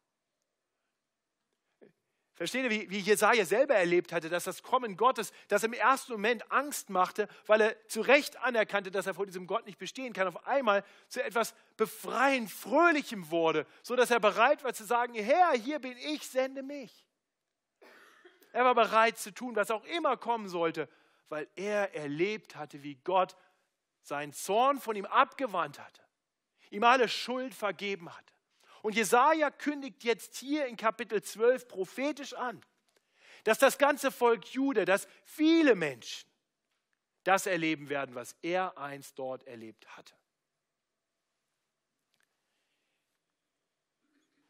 Versteht 2.38 2.66
ihr, 2.66 2.70
wie, 2.70 2.90
wie 2.92 3.00
Jesaja 3.00 3.46
selber 3.46 3.74
erlebt 3.74 4.14
hatte, 4.14 4.30
dass 4.30 4.44
das 4.44 4.62
Kommen 4.62 4.96
Gottes, 4.96 5.32
das 5.48 5.64
im 5.64 5.74
ersten 5.74 6.12
Moment 6.12 6.52
Angst 6.52 6.92
machte, 6.92 7.28
weil 7.48 7.62
er 7.62 7.88
zu 7.88 8.02
Recht 8.02 8.38
anerkannte, 8.38 8.92
dass 8.92 9.08
er 9.08 9.16
vor 9.16 9.26
diesem 9.26 9.48
Gott 9.48 9.66
nicht 9.66 9.80
bestehen 9.80 10.14
kann, 10.14 10.28
auf 10.28 10.46
einmal 10.46 10.84
zu 11.08 11.24
etwas 11.24 11.56
befreiend, 11.78 12.52
fröhlichem 12.52 13.32
wurde, 13.32 13.66
so 13.82 13.96
dass 13.96 14.12
er 14.12 14.20
bereit 14.20 14.64
war 14.64 14.72
zu 14.76 14.84
sagen: 14.84 15.16
Herr, 15.16 15.54
hier 15.54 15.80
bin 15.80 15.98
ich, 15.98 16.28
sende 16.28 16.62
mich. 16.62 17.07
Er 18.58 18.66
war 18.66 18.74
bereit 18.74 19.20
zu 19.20 19.32
tun, 19.32 19.56
was 19.56 19.70
auch 19.70 19.84
immer 19.84 20.18
kommen 20.18 20.50
sollte, 20.50 20.90
weil 21.30 21.48
er 21.56 21.94
erlebt 21.94 22.56
hatte, 22.56 22.82
wie 22.82 22.96
Gott 22.96 23.36
seinen 24.02 24.34
Zorn 24.34 24.80
von 24.80 24.96
ihm 24.96 25.06
abgewandt 25.06 25.78
hatte, 25.78 26.02
ihm 26.72 26.84
alle 26.84 27.08
Schuld 27.08 27.54
vergeben 27.54 28.12
hatte. 28.12 28.34
Und 28.82 28.96
Jesaja 28.96 29.52
kündigt 29.52 30.04
jetzt 30.04 30.38
hier 30.38 30.66
in 30.66 30.76
Kapitel 30.76 31.22
12 31.22 31.68
prophetisch 31.68 32.34
an, 32.34 32.60
dass 33.44 33.60
das 33.60 33.78
ganze 33.78 34.10
Volk 34.10 34.48
Jude, 34.48 34.86
dass 34.86 35.08
viele 35.24 35.76
Menschen 35.76 36.28
das 37.26 37.46
erleben 37.46 37.90
werden, 37.90 38.16
was 38.16 38.36
er 38.42 38.76
einst 38.80 39.20
dort 39.20 39.46
erlebt 39.46 39.88
hatte. 39.96 40.16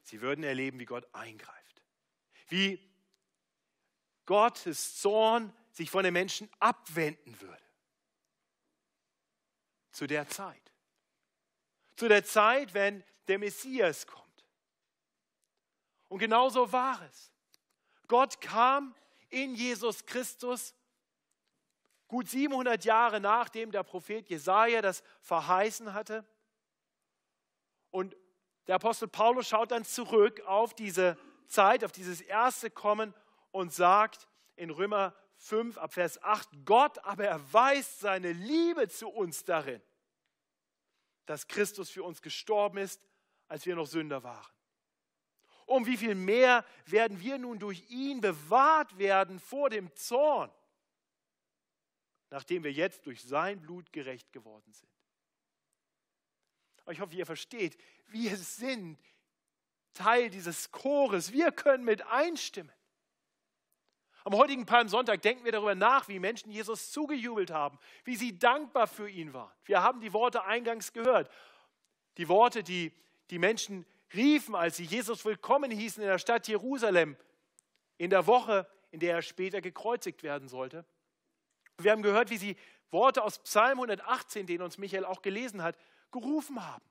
Sie 0.04 0.22
würden 0.22 0.46
erleben, 0.46 0.80
wie 0.80 0.86
Gott 0.86 1.14
eingreift, 1.14 1.84
wie 2.48 2.88
Gottes 4.28 5.00
Zorn 5.00 5.52
sich 5.72 5.90
von 5.90 6.04
den 6.04 6.14
Menschen 6.14 6.48
abwenden 6.60 7.42
würde. 7.42 7.64
Zu 9.92 10.06
der 10.06 10.28
Zeit. 10.28 10.62
Zu 11.96 12.08
der 12.08 12.24
Zeit, 12.24 12.76
wenn 12.76 13.04
der 13.28 13.40
Messias 13.40 14.06
kommt. 14.06 14.28
Und 16.10 16.20
genauso 16.20 16.72
war 16.72 17.02
es. 17.10 17.32
Gott 18.08 18.40
kam 18.40 18.94
in 19.30 19.56
Jesus 19.56 20.06
Christus 20.06 20.76
gut 22.08 22.30
700 22.30 22.86
Jahre 22.86 23.20
nachdem 23.20 23.72
der 23.72 23.84
Prophet 23.84 24.30
Jesaja 24.30 24.82
das 24.82 25.04
verheißen 25.22 25.94
hatte. 25.94 26.26
Und 27.92 28.16
der 28.68 28.76
Apostel 28.76 29.08
Paulus 29.08 29.48
schaut 29.48 29.72
dann 29.72 29.86
zurück 29.86 30.42
auf 30.42 30.74
diese 30.74 31.18
Zeit, 31.48 31.84
auf 31.84 31.92
dieses 31.92 32.22
erste 32.22 32.70
Kommen 32.70 33.14
und 33.52 33.74
sagt 33.74 34.28
in 34.56 34.70
Römer 34.70 35.16
5 35.38 35.78
ab 35.78 35.94
Vers 35.94 36.22
8, 36.24 36.50
Gott 36.66 37.04
aber 37.06 37.26
erweist 37.26 38.00
seine 38.00 38.32
Liebe 38.32 38.88
zu 38.90 39.08
uns 39.08 39.44
darin, 39.44 39.82
dass 41.26 41.48
Christus 41.48 41.90
für 41.90 42.04
uns 42.04 42.22
gestorben 42.22 42.78
ist, 42.78 43.02
als 43.48 43.66
wir 43.66 43.76
noch 43.76 43.88
Sünder 43.88 44.24
waren. 44.24 44.52
Um 45.66 45.86
wie 45.86 45.98
viel 45.98 46.16
mehr 46.16 46.66
werden 46.86 47.20
wir 47.20 47.38
nun 47.38 47.60
durch 47.60 47.90
ihn 47.90 48.22
bewahrt 48.22 48.98
werden 48.98 49.40
vor 49.40 49.70
dem 49.70 49.94
Zorn, 49.96 50.52
nachdem 52.30 52.64
wir 52.64 52.72
jetzt 52.72 53.06
durch 53.06 53.22
sein 53.22 53.62
Blut 53.62 53.92
gerecht 53.92 54.32
geworden 54.32 54.72
sind. 54.72 54.90
Aber 56.84 56.94
ich 56.94 57.02
hoffe, 57.02 57.16
ihr 57.16 57.26
versteht, 57.26 57.78
wir 58.08 58.38
sind 58.38 58.98
Teil 59.94 60.30
dieses 60.30 60.72
Chores. 60.72 61.34
Wir 61.34 61.52
können 61.52 61.84
mit 61.84 62.02
einstimmen. 62.08 62.72
Am 64.28 64.36
heutigen 64.36 64.66
Palmsonntag 64.66 65.22
denken 65.22 65.46
wir 65.46 65.54
darüber 65.54 65.74
nach, 65.74 66.10
wie 66.10 66.20
Menschen 66.20 66.52
Jesus 66.52 66.92
zugejubelt 66.92 67.50
haben, 67.50 67.80
wie 68.04 68.18
sie 68.18 68.38
dankbar 68.38 68.86
für 68.86 69.10
ihn 69.10 69.32
waren. 69.32 69.54
Wir 69.64 69.82
haben 69.82 70.02
die 70.02 70.12
Worte 70.12 70.44
eingangs 70.44 70.92
gehört. 70.92 71.32
Die 72.18 72.28
Worte, 72.28 72.62
die 72.62 72.92
die 73.30 73.40
Menschen 73.40 73.86
riefen, 74.14 74.54
als 74.54 74.76
sie 74.76 74.84
Jesus 74.84 75.24
willkommen 75.24 75.72
hießen 75.72 76.04
in 76.04 76.10
der 76.10 76.20
Stadt 76.20 76.46
Jerusalem, 76.50 77.16
in 77.98 78.10
der 78.10 78.28
Woche, 78.28 78.68
in 78.92 79.00
der 79.00 79.16
er 79.16 79.22
später 79.22 79.62
gekreuzigt 79.62 80.24
werden 80.24 80.50
sollte. 80.50 80.84
Wir 81.78 81.94
haben 81.94 82.04
gehört, 82.04 82.30
wie 82.30 82.38
sie 82.38 82.58
Worte 82.92 83.24
aus 83.24 83.40
Psalm 83.40 83.78
118, 83.80 84.46
den 84.46 84.62
uns 84.62 84.78
Michael 84.78 85.06
auch 85.06 85.22
gelesen 85.22 85.64
hat, 85.64 85.78
gerufen 86.12 86.68
haben. 86.68 86.84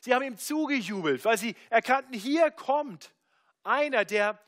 Sie 0.00 0.14
haben 0.14 0.24
ihm 0.24 0.36
zugejubelt, 0.36 1.24
weil 1.24 1.38
sie 1.38 1.56
erkannten, 1.70 2.12
hier 2.12 2.50
kommt 2.50 3.14
einer, 3.62 4.04
der 4.04 4.38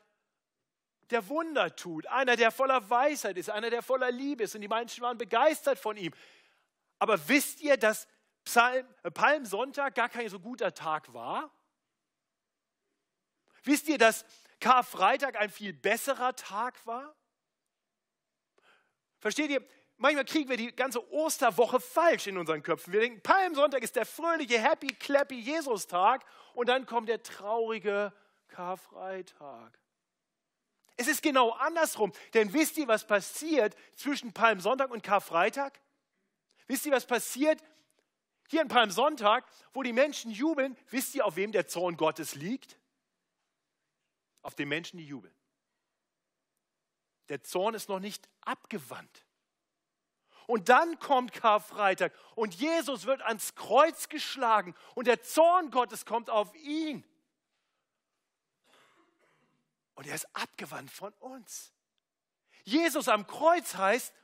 der 1.11 1.29
Wunder 1.29 1.75
tut, 1.75 2.07
einer, 2.07 2.37
der 2.37 2.50
voller 2.50 2.88
Weisheit 2.88 3.37
ist, 3.37 3.50
einer, 3.50 3.71
der 3.71 3.83
voller 3.83 4.11
Liebe 4.11 4.45
ist. 4.45 4.55
Und 4.55 4.61
die 4.61 4.69
Menschen 4.69 5.02
waren 5.02 5.19
begeistert 5.19 5.79
von 5.79 5.97
ihm. 5.97 6.12
Aber 6.99 7.29
wisst 7.29 7.61
ihr, 7.61 7.76
dass 7.76 8.07
Psalm, 8.45 8.87
äh, 9.02 9.11
Palmsonntag 9.11 9.95
gar 9.95 10.09
kein 10.09 10.29
so 10.29 10.38
guter 10.38 10.73
Tag 10.75 11.12
war? 11.12 11.50
Wisst 13.64 13.88
ihr, 13.88 13.99
dass 13.99 14.25
Karfreitag 14.61 15.37
ein 15.37 15.50
viel 15.50 15.73
besserer 15.73 16.35
Tag 16.37 16.87
war? 16.87 17.14
Versteht 19.19 19.50
ihr? 19.50 19.67
Manchmal 19.97 20.25
kriegen 20.25 20.49
wir 20.49 20.57
die 20.57 20.75
ganze 20.75 21.12
Osterwoche 21.12 21.79
falsch 21.79 22.26
in 22.26 22.38
unseren 22.38 22.62
Köpfen. 22.62 22.93
Wir 22.93 23.00
denken, 23.00 23.21
Palmsonntag 23.21 23.83
ist 23.83 23.97
der 23.97 24.07
fröhliche, 24.07 24.59
happy, 24.59 24.95
clappy 24.95 25.38
Jesus-Tag 25.38 26.25
und 26.55 26.71
dann 26.71 26.87
kommt 26.87 27.11
der 27.11 27.23
traurige 27.23 28.11
Karfreitag. 28.49 29.80
Es 31.00 31.09
ist 31.09 31.23
genau 31.23 31.52
andersrum. 31.52 32.12
Denn 32.35 32.52
wisst 32.52 32.76
ihr, 32.76 32.87
was 32.87 33.07
passiert 33.07 33.75
zwischen 33.97 34.35
Palmsonntag 34.35 34.90
und 34.90 35.02
Karfreitag? 35.02 35.80
Wisst 36.66 36.85
ihr, 36.85 36.92
was 36.92 37.07
passiert 37.07 37.59
hier 38.50 38.61
an 38.61 38.69
Palmsonntag, 38.69 39.47
wo 39.73 39.83
die 39.83 39.95
Menschen 39.95 40.30
jubeln? 40.30 40.76
Wisst 40.90 41.14
ihr, 41.14 41.25
auf 41.25 41.37
wem 41.37 41.52
der 41.52 41.66
Zorn 41.66 41.97
Gottes 41.97 42.35
liegt? 42.35 42.78
Auf 44.42 44.54
den 44.54 44.69
Menschen, 44.69 44.99
die 44.99 45.07
jubeln. 45.07 45.35
Der 47.30 47.42
Zorn 47.42 47.73
ist 47.73 47.88
noch 47.88 48.00
nicht 48.00 48.28
abgewandt. 48.42 49.25
Und 50.47 50.69
dann 50.69 50.99
kommt 50.99 51.33
Karfreitag 51.33 52.12
und 52.35 52.54
Jesus 52.57 53.07
wird 53.07 53.23
ans 53.23 53.54
Kreuz 53.54 54.11
geschlagen 54.11 54.75
und 54.95 55.07
der 55.07 55.23
Zorn 55.23 55.71
Gottes 55.71 56.04
kommt 56.04 56.28
auf 56.28 56.54
ihn. 56.57 57.07
Und 60.00 60.07
er 60.07 60.14
ist 60.14 60.35
abgewandt 60.35 60.90
von 60.90 61.12
uns. 61.19 61.75
Jesus 62.64 63.07
am 63.07 63.26
Kreuz 63.26 63.75
heißt, 63.75 64.14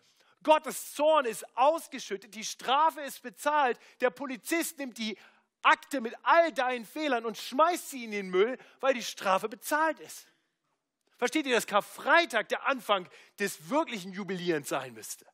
Gottes 0.42 0.94
Zorn 0.94 1.26
ist 1.26 1.44
ausgeschüttet, 1.54 2.34
die 2.34 2.46
Strafe 2.46 3.02
ist 3.02 3.20
bezahlt, 3.20 3.78
der 4.00 4.08
Polizist 4.08 4.78
nimmt 4.78 4.96
die 4.96 5.18
Akte 5.60 6.00
mit 6.00 6.14
all 6.22 6.50
deinen 6.54 6.86
Fehlern 6.86 7.26
und 7.26 7.36
schmeißt 7.36 7.90
sie 7.90 8.04
in 8.04 8.10
den 8.10 8.30
Müll, 8.30 8.56
weil 8.80 8.94
die 8.94 9.02
Strafe 9.02 9.50
bezahlt 9.50 10.00
ist. 10.00 10.26
Versteht 11.18 11.44
ihr, 11.44 11.54
dass 11.54 11.66
Karfreitag 11.66 12.48
der 12.48 12.66
Anfang 12.66 13.06
des 13.38 13.68
wirklichen 13.68 14.14
Jubilierens 14.14 14.70
sein 14.70 14.94
müsste? 14.94 15.26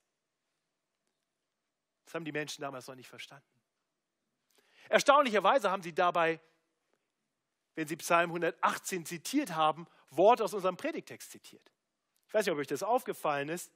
Das 2.04 2.14
haben 2.14 2.24
die 2.24 2.32
Menschen 2.32 2.62
damals 2.62 2.88
noch 2.88 2.96
nicht 2.96 3.08
verstanden. 3.08 3.46
Erstaunlicherweise 4.88 5.70
haben 5.70 5.84
sie 5.84 5.94
dabei, 5.94 6.40
wenn 7.76 7.86
sie 7.86 7.96
Psalm 7.96 8.30
118 8.30 9.06
zitiert 9.06 9.54
haben, 9.54 9.86
Worte 10.16 10.44
aus 10.44 10.54
unserem 10.54 10.76
Predigtext 10.76 11.30
zitiert. 11.30 11.72
Ich 12.28 12.34
weiß 12.34 12.46
nicht, 12.46 12.52
ob 12.52 12.58
euch 12.58 12.66
das 12.66 12.82
aufgefallen 12.82 13.48
ist. 13.48 13.72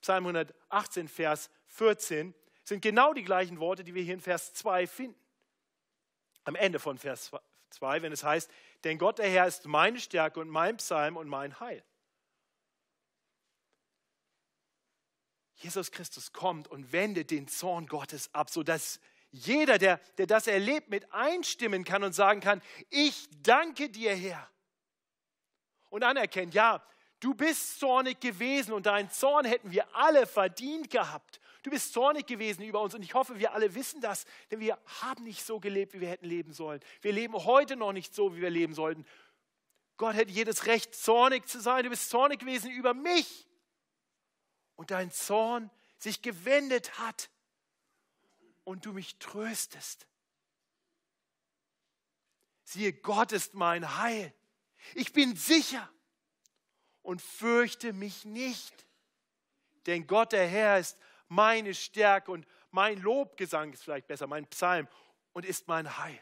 Psalm 0.00 0.26
118, 0.26 1.08
Vers 1.08 1.50
14 1.68 2.34
sind 2.64 2.82
genau 2.82 3.12
die 3.12 3.22
gleichen 3.22 3.58
Worte, 3.60 3.84
die 3.84 3.94
wir 3.94 4.02
hier 4.02 4.14
in 4.14 4.20
Vers 4.20 4.54
2 4.54 4.86
finden. 4.86 5.20
Am 6.44 6.54
Ende 6.54 6.78
von 6.78 6.98
Vers 6.98 7.30
2, 7.70 8.02
wenn 8.02 8.12
es 8.12 8.24
heißt, 8.24 8.50
denn 8.84 8.98
Gott 8.98 9.18
der 9.18 9.28
Herr 9.28 9.46
ist 9.46 9.66
meine 9.66 10.00
Stärke 10.00 10.40
und 10.40 10.48
mein 10.48 10.78
Psalm 10.78 11.16
und 11.16 11.28
mein 11.28 11.58
Heil. 11.60 11.84
Jesus 15.56 15.90
Christus 15.90 16.32
kommt 16.32 16.68
und 16.68 16.92
wendet 16.92 17.30
den 17.30 17.46
Zorn 17.46 17.86
Gottes 17.86 18.34
ab, 18.34 18.48
sodass 18.48 18.98
jeder, 19.30 19.76
der, 19.76 19.98
der 20.16 20.26
das 20.26 20.46
erlebt, 20.46 20.88
mit 20.88 21.12
einstimmen 21.12 21.84
kann 21.84 22.02
und 22.02 22.14
sagen 22.14 22.40
kann, 22.40 22.62
ich 22.88 23.28
danke 23.42 23.90
dir, 23.90 24.14
Herr 24.14 24.50
und 25.90 26.02
anerkennt, 26.02 26.54
ja, 26.54 26.82
du 27.20 27.34
bist 27.34 27.78
zornig 27.78 28.20
gewesen 28.20 28.72
und 28.72 28.86
deinen 28.86 29.10
Zorn 29.10 29.44
hätten 29.44 29.70
wir 29.70 29.94
alle 29.94 30.26
verdient 30.26 30.90
gehabt. 30.90 31.40
Du 31.62 31.70
bist 31.70 31.92
zornig 31.92 32.26
gewesen 32.26 32.62
über 32.62 32.80
uns 32.80 32.94
und 32.94 33.02
ich 33.02 33.12
hoffe, 33.12 33.38
wir 33.38 33.52
alle 33.52 33.74
wissen 33.74 34.00
das, 34.00 34.24
denn 34.50 34.60
wir 34.60 34.78
haben 35.02 35.24
nicht 35.24 35.44
so 35.44 35.60
gelebt, 35.60 35.92
wie 35.92 36.00
wir 36.00 36.08
hätten 36.08 36.26
leben 36.26 36.52
sollen. 36.54 36.80
Wir 37.02 37.12
leben 37.12 37.34
heute 37.34 37.76
noch 37.76 37.92
nicht 37.92 38.14
so, 38.14 38.34
wie 38.34 38.40
wir 38.40 38.50
leben 38.50 38.72
sollten. 38.72 39.04
Gott 39.98 40.14
hätte 40.14 40.32
jedes 40.32 40.64
Recht, 40.64 40.94
zornig 40.94 41.46
zu 41.46 41.60
sein. 41.60 41.84
Du 41.84 41.90
bist 41.90 42.08
zornig 42.08 42.40
gewesen 42.40 42.70
über 42.70 42.94
mich. 42.94 43.46
Und 44.76 44.90
dein 44.90 45.10
Zorn 45.10 45.70
sich 45.98 46.22
gewendet 46.22 46.98
hat 46.98 47.28
und 48.64 48.86
du 48.86 48.94
mich 48.94 49.18
tröstest. 49.18 50.06
Siehe, 52.64 52.94
Gott 52.94 53.32
ist 53.32 53.52
mein 53.52 53.98
Heil. 53.98 54.32
Ich 54.94 55.12
bin 55.12 55.36
sicher 55.36 55.88
und 57.02 57.22
fürchte 57.22 57.92
mich 57.92 58.24
nicht, 58.24 58.86
denn 59.86 60.06
Gott 60.06 60.32
der 60.32 60.46
Herr 60.46 60.78
ist 60.78 60.98
meine 61.28 61.74
Stärke 61.74 62.30
und 62.30 62.46
mein 62.70 63.00
Lobgesang 63.00 63.72
ist 63.72 63.82
vielleicht 63.82 64.06
besser, 64.06 64.26
mein 64.26 64.46
Psalm 64.48 64.88
und 65.32 65.44
ist 65.44 65.68
mein 65.68 65.98
Heil. 65.98 66.20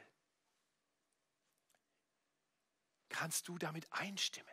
Kannst 3.08 3.48
du 3.48 3.58
damit 3.58 3.90
einstimmen? 3.92 4.48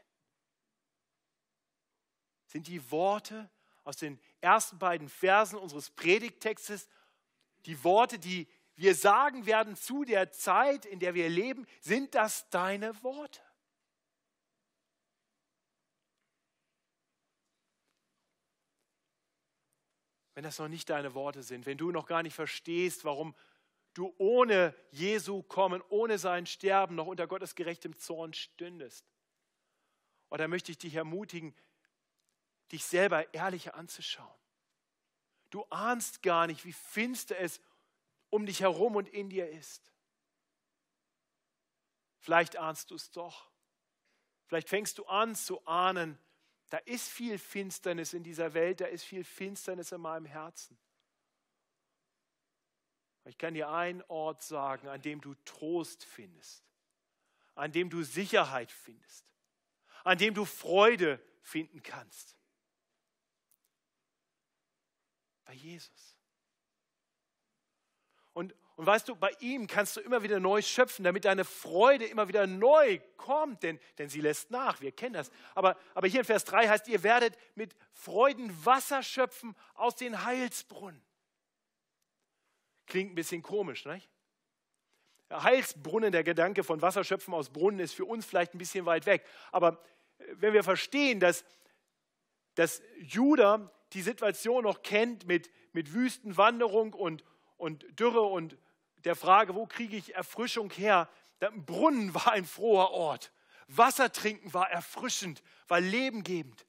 Sind 2.48 2.68
die 2.68 2.90
Worte 2.90 3.50
aus 3.84 3.98
den 3.98 4.20
ersten 4.42 4.80
beiden 4.80 5.10
Versen 5.10 5.60
unseres 5.60 5.90
Predigttextes 5.90 6.88
die 7.66 7.84
Worte, 7.84 8.18
die 8.18 8.48
wir 8.76 8.96
sagen 8.96 9.46
werden 9.46 9.76
zu 9.76 10.04
der 10.04 10.32
Zeit, 10.32 10.86
in 10.86 11.00
der 11.00 11.14
wir 11.14 11.30
leben, 11.30 11.66
sind 11.82 12.16
das 12.16 12.50
deine 12.50 13.02
Worte? 13.04 13.42
Wenn 20.36 20.44
das 20.44 20.60
noch 20.60 20.68
nicht 20.68 20.90
deine 20.90 21.14
Worte 21.14 21.42
sind, 21.42 21.66
wenn 21.66 21.78
du 21.78 21.92
noch 21.92 22.06
gar 22.06 22.22
nicht 22.22 22.36
verstehst, 22.36 23.06
warum 23.06 23.34
du 23.94 24.14
ohne 24.18 24.76
Jesu 24.92 25.42
kommen, 25.42 25.82
ohne 25.90 26.18
sein 26.18 26.46
Sterben 26.46 26.96
noch 26.96 27.08
unter 27.08 27.26
Gottes 27.26 27.56
gerechtem 27.56 27.98
Zorn 27.98 28.34
stündest. 28.34 29.06
Und 30.30 30.40
da 30.40 30.48
möchte 30.48 30.72
ich 30.72 30.78
dich 30.78 30.94
ermutigen, 30.94 31.56
dich 32.72 32.84
selber 32.84 33.34
ehrlicher 33.34 33.76
anzuschauen. 33.76 34.28
Du 35.50 35.64
ahnst 35.70 36.22
gar 36.22 36.48
nicht, 36.48 36.66
wie 36.66 36.74
finster 36.74 37.38
es 37.40 37.62
um 38.30 38.46
dich 38.46 38.60
herum 38.60 38.98
und 38.98 39.08
in 39.08 39.30
dir 39.30 39.50
ist. 39.50 39.94
Vielleicht 42.20 42.58
ahnst 42.58 42.92
du 42.92 42.96
es 42.96 43.12
doch. 43.12 43.50
Vielleicht 44.48 44.68
fängst 44.68 44.98
du 44.98 45.06
an 45.06 45.36
zu 45.36 45.66
ahnen, 45.66 46.20
da 46.70 46.78
ist 46.80 47.10
viel 47.10 47.38
Finsternis 47.38 48.14
in 48.14 48.24
dieser 48.24 48.54
Welt, 48.54 48.82
da 48.82 48.86
ist 48.86 49.04
viel 49.04 49.24
Finsternis 49.24 49.92
in 49.92 50.02
meinem 50.02 50.26
Herzen. 50.26 50.78
Ich 53.26 53.38
kann 53.38 53.54
dir 53.54 53.70
einen 53.70 54.04
Ort 54.04 54.44
sagen, 54.44 54.88
an 54.88 55.02
dem 55.02 55.20
du 55.20 55.34
Trost 55.46 56.06
findest, 56.06 56.64
an 57.56 57.72
dem 57.72 57.90
du 57.90 58.04
Sicherheit 58.04 58.72
findest, 58.72 59.26
an 60.04 60.18
dem 60.18 60.34
du 60.34 60.46
Freude 60.46 61.20
finden 61.42 61.82
kannst. 61.82 62.36
Bei 65.46 65.54
Jesus. 65.54 66.15
Und, 68.76 68.86
weißt 68.86 69.08
du, 69.08 69.16
bei 69.16 69.32
ihm 69.40 69.68
kannst 69.68 69.96
du 69.96 70.02
immer 70.02 70.22
wieder 70.22 70.40
neu 70.40 70.62
schöpfen, 70.62 71.06
damit 71.06 71.26
deine 71.26 71.46
Freude 71.46 72.06
immer 72.06 72.28
wieder 72.28 72.46
neu 72.46 73.00
kommt, 73.16 73.64
denn, 73.64 73.80
denn 73.98 74.10
sie 74.10 74.20
lässt 74.20 74.52
nach, 74.52 74.82
wir 74.82 74.92
kennen 74.92 75.14
das. 75.14 75.32
Aber, 75.54 75.78
aber 75.94 76.08
hier 76.08 76.20
in 76.20 76.26
Vers 76.26 76.44
3 76.44 76.68
heißt, 76.68 76.88
ihr 76.90 77.02
werdet 77.04 77.38
mit 77.56 77.76
Freuden 77.94 78.66
Wasser 78.66 79.02
schöpfen 79.02 79.56
aus 79.76 79.96
den 79.96 80.26
Heilsbrunnen. 80.26 81.02
Klingt 82.86 83.14
ein 83.14 83.16
bisschen 83.16 83.42
komisch, 83.42 83.86
nicht? 83.86 84.10
Heilsbrunnen, 85.32 86.12
der 86.12 86.24
Gedanke 86.24 86.64
von 86.64 86.82
Wasserschöpfen 86.82 87.34
aus 87.34 87.50
Brunnen 87.50 87.80
ist 87.80 87.94
für 87.94 88.06
uns 88.06 88.26
vielleicht 88.26 88.54
ein 88.54 88.58
bisschen 88.58 88.86
weit 88.86 89.06
weg. 89.06 89.26
Aber 89.52 89.82
äh, 90.20 90.26
wenn 90.34 90.54
wir 90.54 90.64
verstehen, 90.64 91.20
dass, 91.20 91.44
dass 92.56 92.82
Judah 93.00 93.72
die 93.94 94.02
Situation 94.02 94.64
noch 94.64 94.82
kennt 94.82 95.26
mit, 95.26 95.50
mit 95.74 95.94
Wüstenwanderung 95.94 96.94
und, 96.94 97.24
und 97.58 98.00
Dürre 98.00 98.22
und 98.22 98.58
der 99.06 99.16
Frage, 99.16 99.56
wo 99.56 99.66
kriege 99.66 99.96
ich 99.96 100.16
Erfrischung 100.16 100.72
her, 100.72 101.10
der 101.42 101.52
Brunnen 101.52 102.14
war 102.14 102.32
ein 102.32 102.46
froher 102.46 102.92
Ort. 102.92 103.32
Wasser 103.68 104.12
trinken 104.12 104.54
war 104.54 104.70
erfrischend, 104.70 105.42
war 105.68 105.80
lebengebend. 105.80 106.66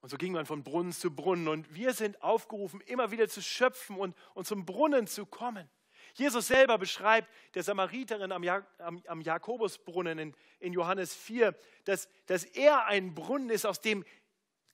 Und 0.00 0.08
so 0.08 0.16
ging 0.16 0.32
man 0.32 0.46
von 0.46 0.62
Brunnen 0.62 0.92
zu 0.92 1.14
Brunnen. 1.14 1.48
Und 1.48 1.74
wir 1.74 1.92
sind 1.92 2.22
aufgerufen, 2.22 2.80
immer 2.82 3.10
wieder 3.10 3.28
zu 3.28 3.42
schöpfen 3.42 3.96
und, 3.96 4.16
und 4.34 4.46
zum 4.46 4.64
Brunnen 4.64 5.06
zu 5.06 5.26
kommen. 5.26 5.68
Jesus 6.14 6.48
selber 6.48 6.78
beschreibt 6.78 7.28
der 7.54 7.62
Samariterin 7.62 8.32
am, 8.32 8.42
ja 8.42 8.66
am, 8.78 9.02
am 9.06 9.20
Jakobusbrunnen 9.20 10.18
in, 10.18 10.34
in, 10.58 10.72
Johannes 10.72 11.14
4, 11.14 11.54
dass, 11.84 12.08
dass 12.26 12.44
er 12.44 12.86
ein 12.86 13.14
Brunnen 13.14 13.50
ist, 13.50 13.66
aus 13.66 13.80
dem 13.80 14.04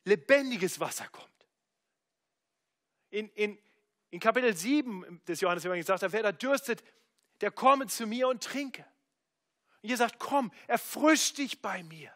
lebendiges 0.04 0.80
Wasser 0.80 1.08
kommt. 1.08 1.28
In, 3.10 3.28
in, 3.30 3.58
in 4.16 4.20
Kapitel 4.20 4.56
7 4.56 5.20
des 5.28 5.42
Johannes 5.42 5.62
Evangeliums 5.62 5.88
sagt 5.88 6.02
er, 6.02 6.10
wer 6.10 6.22
da 6.22 6.32
dürstet, 6.32 6.82
der 7.42 7.50
komme 7.50 7.86
zu 7.86 8.06
mir 8.06 8.28
und 8.28 8.42
trinke. 8.42 8.86
Und 9.82 9.90
ihr 9.90 9.96
sagt, 9.98 10.18
komm, 10.18 10.50
erfrisch 10.68 11.34
dich 11.34 11.60
bei 11.60 11.82
mir. 11.82 12.10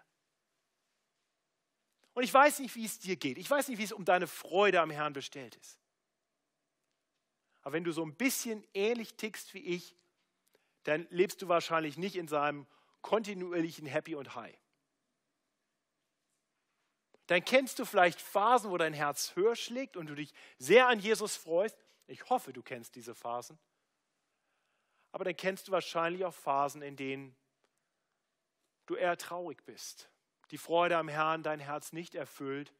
Und 2.14 2.22
ich 2.22 2.32
weiß 2.32 2.60
nicht, 2.60 2.74
wie 2.74 2.86
es 2.86 3.00
dir 3.00 3.16
geht. 3.16 3.36
Ich 3.36 3.50
weiß 3.50 3.68
nicht, 3.68 3.76
wie 3.76 3.84
es 3.84 3.92
um 3.92 4.06
deine 4.06 4.26
Freude 4.26 4.80
am 4.80 4.88
Herrn 4.88 5.12
bestellt 5.12 5.56
ist. 5.56 5.78
Aber 7.60 7.74
wenn 7.74 7.84
du 7.84 7.92
so 7.92 8.02
ein 8.02 8.14
bisschen 8.14 8.66
ähnlich 8.72 9.16
tickst 9.16 9.52
wie 9.52 9.58
ich, 9.58 9.94
dann 10.84 11.06
lebst 11.10 11.42
du 11.42 11.48
wahrscheinlich 11.48 11.98
nicht 11.98 12.16
in 12.16 12.28
seinem 12.28 12.66
kontinuierlichen 13.02 13.84
Happy 13.84 14.14
und 14.14 14.34
High. 14.34 14.58
Dann 17.26 17.44
kennst 17.44 17.78
du 17.78 17.84
vielleicht 17.84 18.22
Phasen, 18.22 18.70
wo 18.70 18.78
dein 18.78 18.94
Herz 18.94 19.36
höher 19.36 19.54
schlägt 19.54 19.98
und 19.98 20.06
du 20.06 20.14
dich 20.14 20.32
sehr 20.56 20.88
an 20.88 20.98
Jesus 20.98 21.36
freust. 21.36 21.76
Ich 22.10 22.28
hoffe, 22.28 22.52
du 22.52 22.60
kennst 22.60 22.96
diese 22.96 23.14
Phasen. 23.14 23.56
Aber 25.12 25.24
dann 25.24 25.36
kennst 25.36 25.68
du 25.68 25.72
wahrscheinlich 25.72 26.24
auch 26.24 26.34
Phasen, 26.34 26.82
in 26.82 26.96
denen 26.96 27.36
du 28.86 28.96
eher 28.96 29.16
traurig 29.16 29.64
bist. 29.64 30.10
Die 30.50 30.58
Freude 30.58 30.96
am 30.96 31.06
Herrn 31.06 31.44
dein 31.44 31.60
Herz 31.60 31.92
nicht 31.92 32.16
erfüllt, 32.16 32.74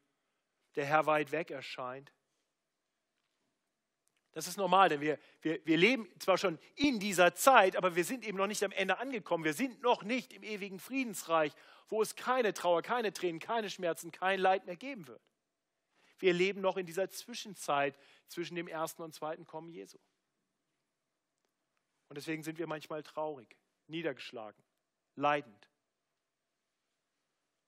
der 0.75 0.85
Herr 0.85 1.07
weit 1.07 1.31
weg 1.31 1.53
erscheint. 1.53 2.13
Das 4.33 4.49
ist 4.49 4.57
normal, 4.57 4.89
denn 4.89 5.01
wir, 5.01 5.19
wir, 5.43 5.65
wir 5.65 5.77
leben 5.77 6.09
zwar 6.19 6.37
schon 6.37 6.59
in 6.75 6.99
dieser 6.99 7.35
Zeit, 7.35 7.77
aber 7.77 7.95
wir 7.95 8.05
sind 8.05 8.25
eben 8.25 8.37
noch 8.37 8.49
nicht 8.49 8.65
am 8.65 8.73
Ende 8.73 8.99
angekommen. 8.99 9.45
Wir 9.45 9.55
sind 9.55 9.81
noch 9.81 10.03
nicht 10.03 10.33
im 10.33 10.43
ewigen 10.43 10.81
Friedensreich, 10.81 11.53
wo 11.89 12.03
es 12.03 12.17
keine 12.17 12.53
Trauer, 12.53 12.83
keine 12.83 13.13
Tränen, 13.13 13.39
keine 13.39 13.71
Schmerzen, 13.71 14.11
kein 14.11 14.41
Leid 14.41 14.67
mehr 14.67 14.77
geben 14.77 15.07
wird. 15.07 15.23
Wir 16.21 16.33
leben 16.33 16.61
noch 16.61 16.77
in 16.77 16.87
dieser 16.87 17.11
Zwischenzeit 17.11 17.99
zwischen 18.29 18.55
dem 18.55 18.69
ersten 18.69 19.03
und 19.03 19.15
zweiten 19.15 19.45
Kommen 19.45 19.71
Jesu. 19.71 19.99
Und 22.09 22.17
deswegen 22.17 22.43
sind 22.43 22.59
wir 22.59 22.67
manchmal 22.67 23.03
traurig, 23.03 23.57
niedergeschlagen, 23.89 24.63
leidend. 25.17 25.69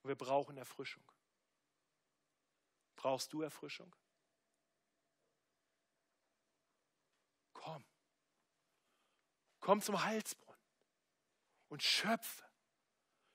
Und 0.03 0.09
wir 0.09 0.15
brauchen 0.15 0.57
Erfrischung. 0.57 1.03
Brauchst 2.95 3.33
du 3.33 3.41
Erfrischung? 3.41 3.93
komm. 7.63 7.85
Komm 9.59 9.81
zum 9.81 10.03
Heilsbrunnen 10.03 10.61
und 11.69 11.81
schöpfe. 11.81 12.43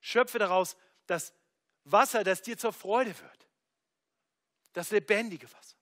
Schöpfe 0.00 0.38
daraus 0.38 0.76
das 1.07 1.33
Wasser, 1.85 2.24
das 2.24 2.42
dir 2.42 2.59
zur 2.59 2.72
Freude 2.72 3.18
wird. 3.18 3.47
Das 4.72 4.90
lebendige 4.90 5.50
Wasser. 5.52 5.76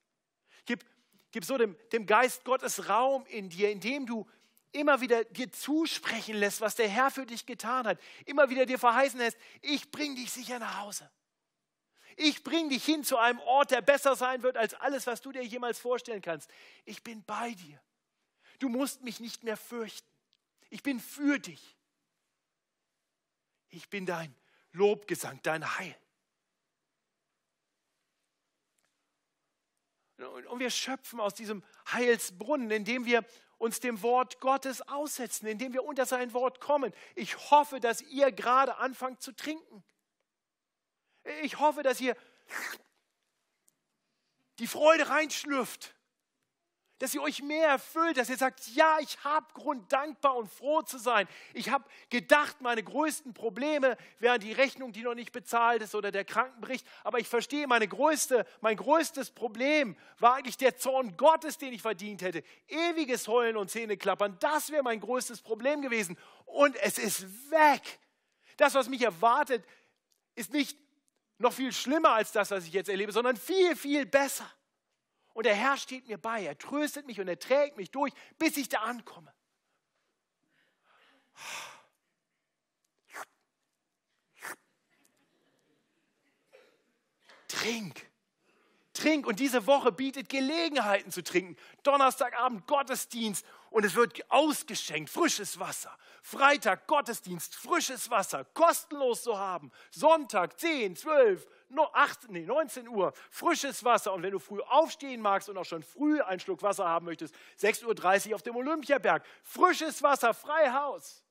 Gib, 0.65 0.85
gib 1.31 1.45
so 1.45 1.59
dem, 1.59 1.77
dem 1.93 2.07
Geist 2.07 2.45
Gottes 2.45 2.89
Raum 2.89 3.27
in 3.27 3.49
dir, 3.49 3.71
indem 3.71 4.07
du 4.07 4.27
immer 4.73 5.01
wieder 5.01 5.25
dir 5.25 5.51
zusprechen 5.51 6.37
lässt, 6.37 6.61
was 6.61 6.75
der 6.75 6.89
Herr 6.89 7.11
für 7.11 7.27
dich 7.27 7.47
getan 7.47 7.87
hat. 7.87 7.99
Immer 8.25 8.51
wieder 8.51 8.67
dir 8.67 8.79
verheißen 8.79 9.19
lässt, 9.19 9.39
ich 9.63 9.91
bringe 9.91 10.17
dich 10.17 10.31
sicher 10.31 10.59
nach 10.59 10.81
Hause. 10.81 11.11
Ich 12.17 12.43
bringe 12.43 12.71
dich 12.71 12.85
hin 12.85 13.05
zu 13.05 13.19
einem 13.19 13.39
Ort, 13.41 13.71
der 13.71 13.83
besser 13.83 14.17
sein 14.17 14.43
wird 14.43 14.57
als 14.57 14.75
alles, 14.75 15.07
was 15.07 15.21
du 15.21 15.33
dir 15.33 15.45
jemals 15.45 15.79
vorstellen 15.79 16.23
kannst. 16.23 16.51
Ich 16.85 17.03
bin 17.03 17.23
bei 17.25 17.53
dir. 17.53 17.81
Du 18.59 18.69
musst 18.71 19.03
mich 19.03 19.21
nicht 19.21 19.45
mehr 19.45 19.57
fürchten. 19.57 20.09
Ich 20.71 20.83
bin 20.83 20.99
für 20.99 21.39
dich. 21.39 21.77
Ich 23.69 23.91
bin 23.91 24.07
dein 24.07 24.35
Lobgesang, 24.73 25.41
dein 25.43 25.79
Heil. 25.79 25.95
Und 30.19 30.61
wir 30.61 30.71
schöpfen 30.71 31.21
aus 31.21 31.35
diesem 31.35 31.63
Heilsbrunnen, 31.93 32.71
indem 32.71 33.05
wir 33.05 33.25
uns 33.59 33.81
dem 33.81 34.03
Wort 34.03 34.41
Gottes 34.41 34.83
aussetzen, 34.83 35.47
indem 35.47 35.73
wir 35.73 35.85
unter 35.85 36.07
sein 36.07 36.33
Wort 36.33 36.61
kommen. 36.61 36.93
Ich 37.15 37.51
hoffe, 37.51 37.81
dass 37.81 38.01
ihr 38.03 38.33
gerade 38.33 38.77
anfangt 38.77 39.23
zu 39.23 39.33
trinken. 39.33 39.85
Ich 41.43 41.59
hoffe, 41.59 41.83
dass 41.83 42.01
ihr 42.01 42.17
die 44.59 44.67
Freude 44.67 45.09
reinschlürft 45.09 45.96
dass 46.99 47.15
ihr 47.15 47.23
euch 47.23 47.43
mehr 47.43 47.69
erfüllt, 47.69 48.17
dass 48.17 48.31
ihr 48.31 48.37
sagt, 48.37 48.69
ja, 48.69 48.99
ich 49.01 49.23
habe 49.25 49.47
Grund, 49.53 49.93
dankbar 49.93 50.37
und 50.37 50.51
froh 50.51 50.83
zu 50.83 50.99
sein. 50.99 51.29
Ich 51.53 51.71
habe 51.71 51.85
gedacht, 52.09 52.61
meine 52.61 52.83
größten 52.83 53.35
Probleme 53.35 53.97
wären 54.19 54.41
die 54.41 54.53
Rechnung, 54.53 54.93
die 54.93 55.03
noch 55.03 55.15
nicht 55.15 55.33
bezahlt 55.33 55.83
ist 55.83 55.95
oder 55.95 56.11
der 56.11 56.25
Krankenbericht. 56.25 56.87
Aber 57.05 57.19
ich 57.19 57.29
verstehe, 57.29 57.67
meine 57.67 57.87
größte, 57.87 58.47
mein 58.61 58.77
größtes 58.77 59.33
Problem 59.33 59.97
war 60.19 60.37
eigentlich 60.37 60.57
der 60.57 60.77
Zorn 60.77 61.17
Gottes, 61.17 61.59
den 61.59 61.73
ich 61.73 61.83
verdient 61.83 62.23
hätte. 62.23 62.43
Ewiges 62.69 63.29
Heulen 63.29 63.57
und 63.57 63.71
Zähneklappern, 63.71 64.39
das 64.41 64.71
wäre 64.71 64.83
mein 64.83 65.01
größtes 65.01 65.43
Problem 65.43 65.83
gewesen. 65.83 66.17
Und 66.47 66.77
es 66.77 66.99
ist 66.99 67.51
weg. 67.51 67.83
Das, 68.57 68.75
was 68.75 68.89
mich 68.89 69.03
erwartet, 69.03 69.65
ist 70.35 70.53
nicht 70.53 70.79
noch 71.39 71.53
viel 71.53 71.73
schlimmer 71.73 72.13
als 72.13 72.33
das, 72.33 72.51
was 72.51 72.65
ich 72.65 72.73
jetzt 72.73 72.89
erlebe, 72.89 73.13
sondern 73.13 73.37
viel, 73.37 73.77
viel 73.77 74.07
besser. 74.07 74.51
Und 75.37 75.45
der 75.45 75.55
Herr 75.55 75.77
steht 75.77 76.09
mir 76.09 76.17
bei, 76.17 76.47
er 76.47 76.57
tröstet 76.57 77.07
mich 77.07 77.21
und 77.21 77.29
er 77.29 77.39
trägt 77.39 77.77
mich 77.77 77.91
durch, 77.91 78.11
bis 78.39 78.57
ich 78.57 78.71
da 78.71 78.79
ankomme. 78.79 79.35
Trink. 87.49 88.11
Trink. 88.95 89.27
Und 89.27 89.39
diese 89.39 89.67
Woche 89.67 89.93
bietet 89.93 90.31
Gelegenheiten 90.31 91.11
zu 91.11 91.23
trinken. 91.23 91.59
Donnerstagabend 91.83 92.67
Gottesdienst 92.67 93.45
und 93.69 93.85
es 93.85 93.95
wird 93.95 94.19
ausgeschenkt, 94.31 95.11
frisches 95.11 95.59
Wasser. 95.59 95.95
Freitag 96.23 96.87
Gottesdienst, 96.87 97.55
frisches 97.57 98.09
Wasser, 98.09 98.47
kostenlos 98.47 99.23
zu 99.23 99.37
haben. 99.37 99.71
Sonntag 99.91 100.59
10, 100.59 100.97
12, 100.97 101.47
8, 101.93 102.31
nee, 102.31 102.45
19 102.45 102.89
Uhr, 102.89 103.13
frisches 103.31 103.85
Wasser. 103.85 104.13
Und 104.13 104.23
wenn 104.23 104.33
du 104.33 104.39
früh 104.39 104.61
aufstehen 104.61 105.21
magst 105.21 105.49
und 105.49 105.59
auch 105.59 105.65
schon 105.65 105.83
früh 105.83 106.21
einen 106.21 106.41
Schluck 106.41 106.63
Wasser 106.63 106.89
haben 106.89 107.07
möchtest, 107.07 107.35
6.30 107.61 108.29
Uhr 108.29 108.35
auf 108.37 108.43
dem 108.43 108.57
Olympiaberg, 108.57 109.25
frisches 109.43 110.03
Wasser, 110.03 110.35
frei 110.35 110.71
Haus. 110.73 111.25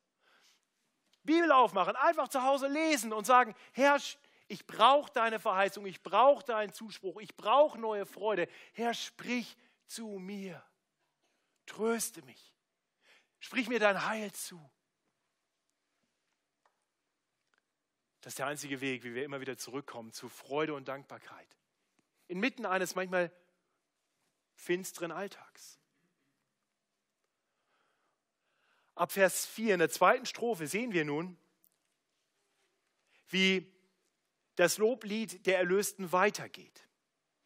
Bibel 1.24 1.52
aufmachen, 1.52 1.96
einfach 1.96 2.28
zu 2.28 2.44
Hause 2.44 2.68
lesen 2.68 3.12
und 3.12 3.26
sagen, 3.26 3.56
Herr, 3.72 4.00
ich 4.48 4.68
brauche 4.68 5.12
deine 5.12 5.40
Verheißung, 5.40 5.86
ich 5.86 6.04
brauche 6.04 6.44
deinen 6.44 6.72
Zuspruch, 6.72 7.20
ich 7.20 7.36
brauche 7.36 7.80
neue 7.80 8.06
Freude. 8.06 8.48
Herr, 8.74 8.94
sprich 8.94 9.58
zu 9.88 10.08
mir. 10.20 10.62
Tröste 11.66 12.22
mich. 12.24 12.54
Sprich 13.40 13.68
mir 13.68 13.80
dein 13.80 14.06
Heil 14.06 14.32
zu. 14.32 14.60
Das 18.26 18.32
ist 18.32 18.40
der 18.40 18.48
einzige 18.48 18.82
Weg, 18.82 19.04
wie 19.04 19.14
wir 19.14 19.24
immer 19.24 19.40
wieder 19.40 19.56
zurückkommen 19.56 20.12
zu 20.12 20.30
Freude 20.30 20.74
und 20.74 20.88
Dankbarkeit. 20.88 21.48
Inmitten 22.28 22.66
eines 22.66 22.96
manchmal 22.96 23.32
finsteren 24.56 25.12
Alltags. 25.12 25.78
Ab 28.96 29.12
Vers 29.12 29.46
4 29.46 29.76
in 29.76 29.80
der 29.80 29.92
zweiten 29.92 30.26
Strophe 30.26 30.66
sehen 30.66 30.92
wir 30.92 31.06
nun, 31.06 31.38
wie 33.28 33.72
das 34.56 34.80
Loblied 34.80 35.46
der 35.46 35.60
Erlösten 35.60 36.12
weitergeht. 36.12 36.88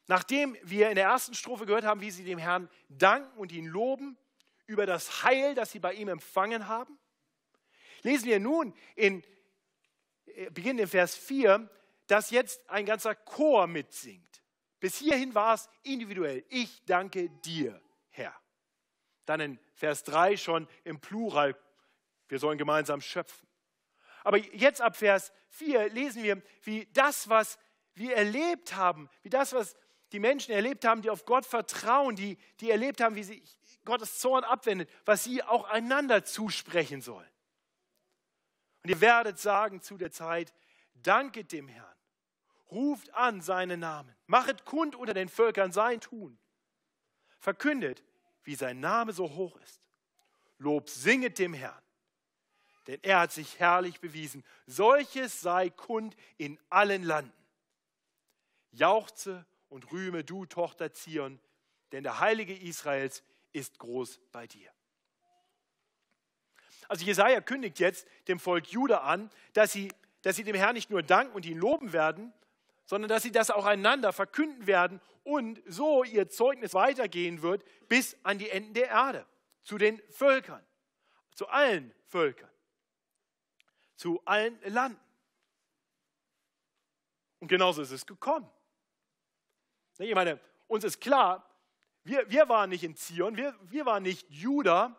Nachdem 0.07 0.55
wir 0.63 0.87
in 0.87 0.95
der 0.95 1.07
ersten 1.07 1.33
Strophe 1.33 1.65
gehört 1.65 1.83
haben, 1.83 1.99
wie 1.99 2.11
sie 2.11 2.23
dem 2.23 2.39
Herrn 2.39 2.69
danken 2.87 3.37
und 3.37 3.51
ihn 3.51 3.65
loben 3.65 4.17
über 4.65 4.85
das 4.85 5.23
Heil, 5.23 5.55
das 5.55 5.73
sie 5.73 5.79
bei 5.79 5.93
ihm 5.93 6.07
empfangen 6.07 6.69
haben, 6.69 6.97
lesen 8.01 8.27
wir 8.27 8.39
nun 8.39 8.73
in 8.95 9.25
beginnt 10.51 10.79
in 10.79 10.87
Vers 10.87 11.15
4, 11.15 11.69
dass 12.07 12.31
jetzt 12.31 12.67
ein 12.69 12.85
ganzer 12.85 13.15
Chor 13.15 13.67
mitsingt. 13.67 14.43
Bis 14.79 14.97
hierhin 14.97 15.35
war 15.35 15.55
es 15.55 15.69
individuell. 15.83 16.45
Ich 16.49 16.83
danke 16.85 17.29
dir, 17.29 17.81
Herr. 18.09 18.33
Dann 19.25 19.41
in 19.41 19.59
Vers 19.73 20.03
3 20.03 20.37
schon 20.37 20.67
im 20.83 20.99
Plural. 20.99 21.55
Wir 22.27 22.39
sollen 22.39 22.57
gemeinsam 22.57 23.01
schöpfen. 23.01 23.47
Aber 24.23 24.37
jetzt 24.37 24.81
ab 24.81 24.95
Vers 24.95 25.31
4 25.49 25.89
lesen 25.89 26.23
wir, 26.23 26.41
wie 26.63 26.87
das, 26.93 27.29
was 27.29 27.57
wir 27.95 28.15
erlebt 28.15 28.75
haben, 28.75 29.09
wie 29.21 29.29
das, 29.29 29.53
was 29.53 29.75
die 30.11 30.19
Menschen 30.19 30.53
erlebt 30.53 30.85
haben, 30.85 31.01
die 31.01 31.09
auf 31.09 31.25
Gott 31.25 31.45
vertrauen, 31.45 32.15
die, 32.15 32.37
die 32.59 32.71
erlebt 32.71 33.01
haben, 33.01 33.15
wie 33.15 33.23
sie 33.23 33.43
Gottes 33.85 34.19
Zorn 34.19 34.43
abwendet, 34.43 34.89
was 35.05 35.23
sie 35.23 35.43
auch 35.43 35.65
einander 35.65 36.23
zusprechen 36.23 37.01
sollen. 37.01 37.27
Und 38.83 38.89
ihr 38.89 39.01
werdet 39.01 39.39
sagen 39.39 39.81
zu 39.81 39.97
der 39.97 40.11
Zeit, 40.11 40.53
danket 40.93 41.51
dem 41.51 41.67
Herrn, 41.67 41.95
ruft 42.71 43.13
an 43.13 43.41
seinen 43.41 43.79
Namen, 43.79 44.15
machet 44.27 44.65
kund 44.65 44.95
unter 44.95 45.13
den 45.13 45.29
Völkern 45.29 45.71
sein 45.71 45.99
Tun, 45.99 46.37
verkündet, 47.39 48.03
wie 48.43 48.55
sein 48.55 48.79
Name 48.79 49.13
so 49.13 49.29
hoch 49.35 49.57
ist. 49.57 49.81
Lob 50.57 50.89
singet 50.89 51.39
dem 51.39 51.53
Herrn, 51.53 51.81
denn 52.87 52.99
er 53.03 53.21
hat 53.21 53.31
sich 53.31 53.59
herrlich 53.59 53.99
bewiesen. 53.99 54.43
Solches 54.65 55.41
sei 55.41 55.69
kund 55.69 56.15
in 56.37 56.59
allen 56.69 57.03
Landen. 57.03 57.31
Jauchze 58.71 59.45
und 59.69 59.91
rühme 59.91 60.23
du, 60.23 60.45
Tochter 60.45 60.93
Zion, 60.93 61.39
denn 61.91 62.03
der 62.03 62.19
Heilige 62.19 62.55
Israels 62.55 63.23
ist 63.51 63.79
groß 63.79 64.19
bei 64.31 64.47
dir. 64.47 64.71
Also 66.89 67.05
Jesaja 67.05 67.39
kündigt 67.39 67.79
jetzt 67.79 68.05
dem 68.27 68.39
Volk 68.39 68.67
Juda 68.67 68.97
an, 68.97 69.29
dass 69.53 69.71
sie, 69.71 69.93
dass 70.23 70.35
sie 70.35 70.43
dem 70.43 70.55
Herrn 70.55 70.73
nicht 70.73 70.89
nur 70.89 71.03
danken 71.03 71.33
und 71.33 71.45
ihn 71.45 71.57
loben 71.57 71.93
werden, 71.93 72.33
sondern 72.85 73.07
dass 73.07 73.23
sie 73.23 73.31
das 73.31 73.51
auch 73.51 73.65
einander 73.65 74.11
verkünden 74.11 74.67
werden 74.67 74.99
und 75.23 75.61
so 75.67 76.03
ihr 76.03 76.27
Zeugnis 76.27 76.73
weitergehen 76.73 77.43
wird 77.43 77.63
bis 77.87 78.17
an 78.23 78.39
die 78.39 78.49
Enden 78.49 78.73
der 78.73 78.87
Erde, 78.87 79.25
zu 79.63 79.77
den 79.77 80.01
Völkern, 80.09 80.65
zu 81.35 81.47
allen 81.47 81.93
Völkern, 82.07 82.49
zu 83.95 84.19
allen 84.25 84.59
Landen. 84.63 84.99
Und 87.39 87.47
genauso 87.47 87.83
ist 87.83 87.91
es 87.91 88.05
gekommen. 88.05 88.49
Ich 89.99 90.15
meine, 90.15 90.39
uns 90.67 90.83
ist 90.83 90.99
klar, 90.99 91.47
wir, 92.03 92.29
wir 92.29 92.49
waren 92.49 92.71
nicht 92.71 92.83
in 92.83 92.95
Zion, 92.95 93.37
wir, 93.37 93.55
wir 93.61 93.85
waren 93.85 94.01
nicht 94.01 94.27
Juda. 94.31 94.95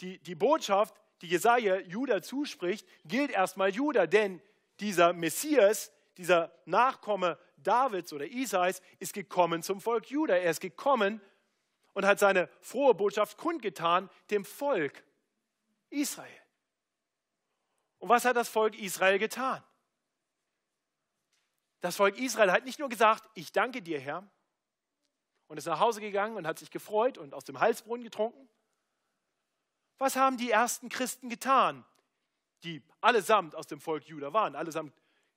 Die, 0.00 0.18
die 0.18 0.34
Botschaft, 0.34 0.94
die 1.22 1.28
Jesaja 1.28 1.78
Juda 1.80 2.22
zuspricht, 2.22 2.86
gilt 3.04 3.30
erstmal 3.30 3.70
Juda, 3.70 4.06
denn 4.06 4.40
dieser 4.80 5.12
Messias, 5.12 5.90
dieser 6.16 6.52
Nachkomme 6.64 7.38
Davids 7.56 8.12
oder 8.12 8.26
Isais, 8.26 8.80
ist 8.98 9.12
gekommen 9.12 9.62
zum 9.62 9.80
Volk 9.80 10.10
Juda. 10.10 10.36
Er 10.36 10.50
ist 10.50 10.60
gekommen 10.60 11.20
und 11.94 12.06
hat 12.06 12.18
seine 12.18 12.48
frohe 12.60 12.94
Botschaft 12.94 13.36
kundgetan 13.36 14.08
dem 14.30 14.44
Volk 14.44 15.04
Israel. 15.90 16.30
Und 17.98 18.08
was 18.08 18.24
hat 18.24 18.36
das 18.36 18.48
Volk 18.48 18.78
Israel 18.78 19.18
getan? 19.18 19.62
Das 21.80 21.96
Volk 21.96 22.18
Israel 22.18 22.52
hat 22.52 22.64
nicht 22.64 22.78
nur 22.78 22.88
gesagt, 22.88 23.28
ich 23.34 23.52
danke 23.52 23.82
dir, 23.82 24.00
Herr, 24.00 24.28
und 25.46 25.56
ist 25.56 25.66
nach 25.66 25.80
Hause 25.80 26.00
gegangen 26.00 26.36
und 26.36 26.46
hat 26.46 26.58
sich 26.58 26.70
gefreut 26.70 27.18
und 27.18 27.34
aus 27.34 27.44
dem 27.44 27.60
Halsbrunnen 27.60 28.04
getrunken. 28.04 28.48
Was 29.98 30.16
haben 30.16 30.36
die 30.36 30.50
ersten 30.50 30.88
Christen 30.88 31.28
getan, 31.28 31.84
die 32.62 32.82
allesamt 33.00 33.54
aus 33.54 33.66
dem 33.66 33.80
Volk 33.80 34.04
Juda 34.04 34.32
waren, 34.32 34.54
allesamt 34.54 34.92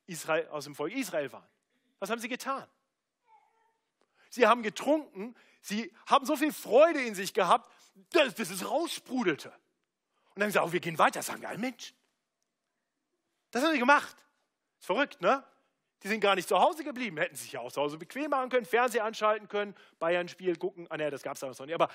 Israel, 0.05 0.47
aus 0.49 0.65
dem 0.65 0.75
Volk 0.75 0.93
Israel 0.93 1.31
waren? 1.31 1.47
Was 1.99 2.09
haben 2.09 2.19
sie 2.19 2.29
getan? 2.29 2.67
Sie 4.29 4.47
haben 4.47 4.63
getrunken, 4.63 5.35
sie 5.61 5.93
haben 6.05 6.25
so 6.25 6.35
viel 6.35 6.53
Freude 6.53 7.01
in 7.01 7.15
sich 7.15 7.33
gehabt, 7.33 7.71
dass, 8.11 8.33
dass 8.35 8.49
es 8.49 8.69
raussprudelte. 8.69 9.49
Und 9.49 9.57
dann 10.35 10.43
haben 10.43 10.51
sie 10.51 10.53
gesagt, 10.53 10.67
oh, 10.67 10.73
wir 10.73 10.79
gehen 10.79 10.97
weiter, 10.97 11.21
sagen 11.21 11.41
wir 11.41 11.49
allen 11.49 11.59
Menschen. 11.59 11.95
Das 13.51 13.63
haben 13.63 13.73
sie 13.73 13.79
gemacht. 13.79 14.15
Ist 14.79 14.85
verrückt, 14.85 15.21
ne? 15.21 15.43
Die 16.03 16.07
sind 16.07 16.21
gar 16.21 16.35
nicht 16.35 16.47
zu 16.47 16.57
Hause 16.57 16.83
geblieben, 16.83 17.17
hätten 17.17 17.35
sich 17.35 17.51
ja 17.51 17.59
auch 17.59 17.71
zu 17.71 17.79
Hause 17.81 17.97
bequem 17.97 18.31
machen 18.31 18.49
können, 18.49 18.65
Fernseher 18.65 19.03
anschalten 19.03 19.47
können, 19.47 19.75
Bayern-Spiel 19.99 20.55
gucken. 20.55 20.87
Ah, 20.89 20.97
ne, 20.97 21.11
das 21.11 21.21
gab 21.21 21.35
es 21.35 21.41
damals 21.41 21.59
noch 21.59 21.67
nicht. 21.67 21.75
Aber 21.75 21.89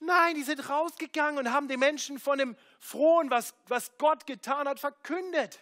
nein, 0.00 0.34
die 0.34 0.42
sind 0.42 0.68
rausgegangen 0.68 1.38
und 1.38 1.52
haben 1.52 1.68
den 1.68 1.80
Menschen 1.80 2.18
von 2.18 2.38
dem 2.38 2.56
Frohen, 2.78 3.30
was, 3.30 3.54
was 3.68 3.96
Gott 3.98 4.26
getan 4.26 4.68
hat, 4.68 4.80
verkündet. 4.80 5.60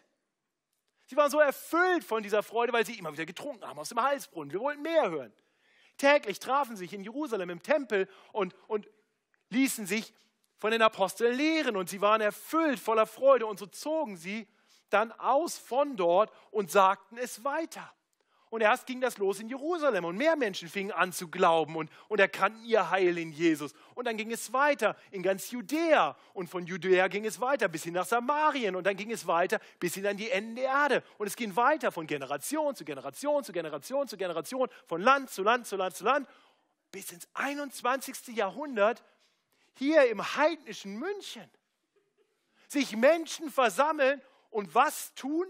Sie 1.06 1.16
waren 1.16 1.30
so 1.30 1.40
erfüllt 1.40 2.04
von 2.04 2.22
dieser 2.22 2.42
Freude, 2.42 2.72
weil 2.72 2.86
sie 2.86 2.98
immer 2.98 3.12
wieder 3.12 3.26
getrunken 3.26 3.66
haben 3.66 3.78
aus 3.78 3.90
dem 3.90 4.02
Halsbrunnen. 4.02 4.52
Wir 4.52 4.60
wollten 4.60 4.82
mehr 4.82 5.10
hören. 5.10 5.32
Täglich 5.98 6.40
trafen 6.40 6.76
sich 6.76 6.92
in 6.92 7.04
Jerusalem 7.04 7.50
im 7.50 7.62
Tempel 7.62 8.08
und, 8.32 8.54
und 8.68 8.88
ließen 9.50 9.86
sich 9.86 10.12
von 10.56 10.70
den 10.70 10.82
Aposteln 10.82 11.36
lehren 11.36 11.76
und 11.76 11.88
sie 11.88 12.00
waren 12.00 12.20
erfüllt 12.20 12.80
voller 12.80 13.06
Freude 13.06 13.46
und 13.46 13.58
so 13.58 13.66
zogen 13.66 14.16
sie 14.16 14.48
dann 14.90 15.12
aus 15.12 15.58
von 15.58 15.96
dort 15.96 16.32
und 16.50 16.70
sagten 16.70 17.18
es 17.18 17.44
weiter. 17.44 17.92
Und 18.54 18.60
erst 18.60 18.86
ging 18.86 19.00
das 19.00 19.18
los 19.18 19.40
in 19.40 19.48
Jerusalem 19.48 20.04
und 20.04 20.16
mehr 20.16 20.36
Menschen 20.36 20.68
fingen 20.68 20.92
an 20.92 21.12
zu 21.12 21.26
glauben 21.26 21.74
und, 21.74 21.90
und 22.06 22.20
erkannten 22.20 22.64
ihr 22.64 22.88
Heil 22.88 23.18
in 23.18 23.32
Jesus. 23.32 23.74
Und 23.96 24.04
dann 24.04 24.16
ging 24.16 24.30
es 24.30 24.52
weiter 24.52 24.94
in 25.10 25.24
ganz 25.24 25.50
Judäa 25.50 26.16
und 26.34 26.48
von 26.48 26.64
Judäa 26.64 27.08
ging 27.08 27.26
es 27.26 27.40
weiter 27.40 27.66
bis 27.66 27.82
hin 27.82 27.94
nach 27.94 28.06
Samarien 28.06 28.76
und 28.76 28.86
dann 28.86 28.94
ging 28.94 29.10
es 29.10 29.26
weiter 29.26 29.58
bis 29.80 29.94
hin 29.94 30.06
an 30.06 30.16
die 30.16 30.30
Enden 30.30 30.54
der 30.54 30.66
Erde. 30.66 31.02
Und 31.18 31.26
es 31.26 31.34
ging 31.34 31.56
weiter 31.56 31.90
von 31.90 32.06
Generation 32.06 32.76
zu 32.76 32.84
Generation 32.84 33.42
zu 33.42 33.52
Generation 33.52 34.06
zu 34.06 34.16
Generation, 34.16 34.68
von 34.86 35.00
Land 35.00 35.30
zu 35.30 35.42
Land 35.42 35.66
zu 35.66 35.74
Land 35.74 35.96
zu 35.96 36.04
Land, 36.04 36.28
bis 36.92 37.10
ins 37.10 37.26
21. 37.34 38.36
Jahrhundert 38.36 39.02
hier 39.72 40.08
im 40.08 40.36
heidnischen 40.36 40.96
München 40.96 41.50
sich 42.68 42.94
Menschen 42.94 43.50
versammeln 43.50 44.22
und 44.50 44.76
was 44.76 45.12
tun? 45.16 45.48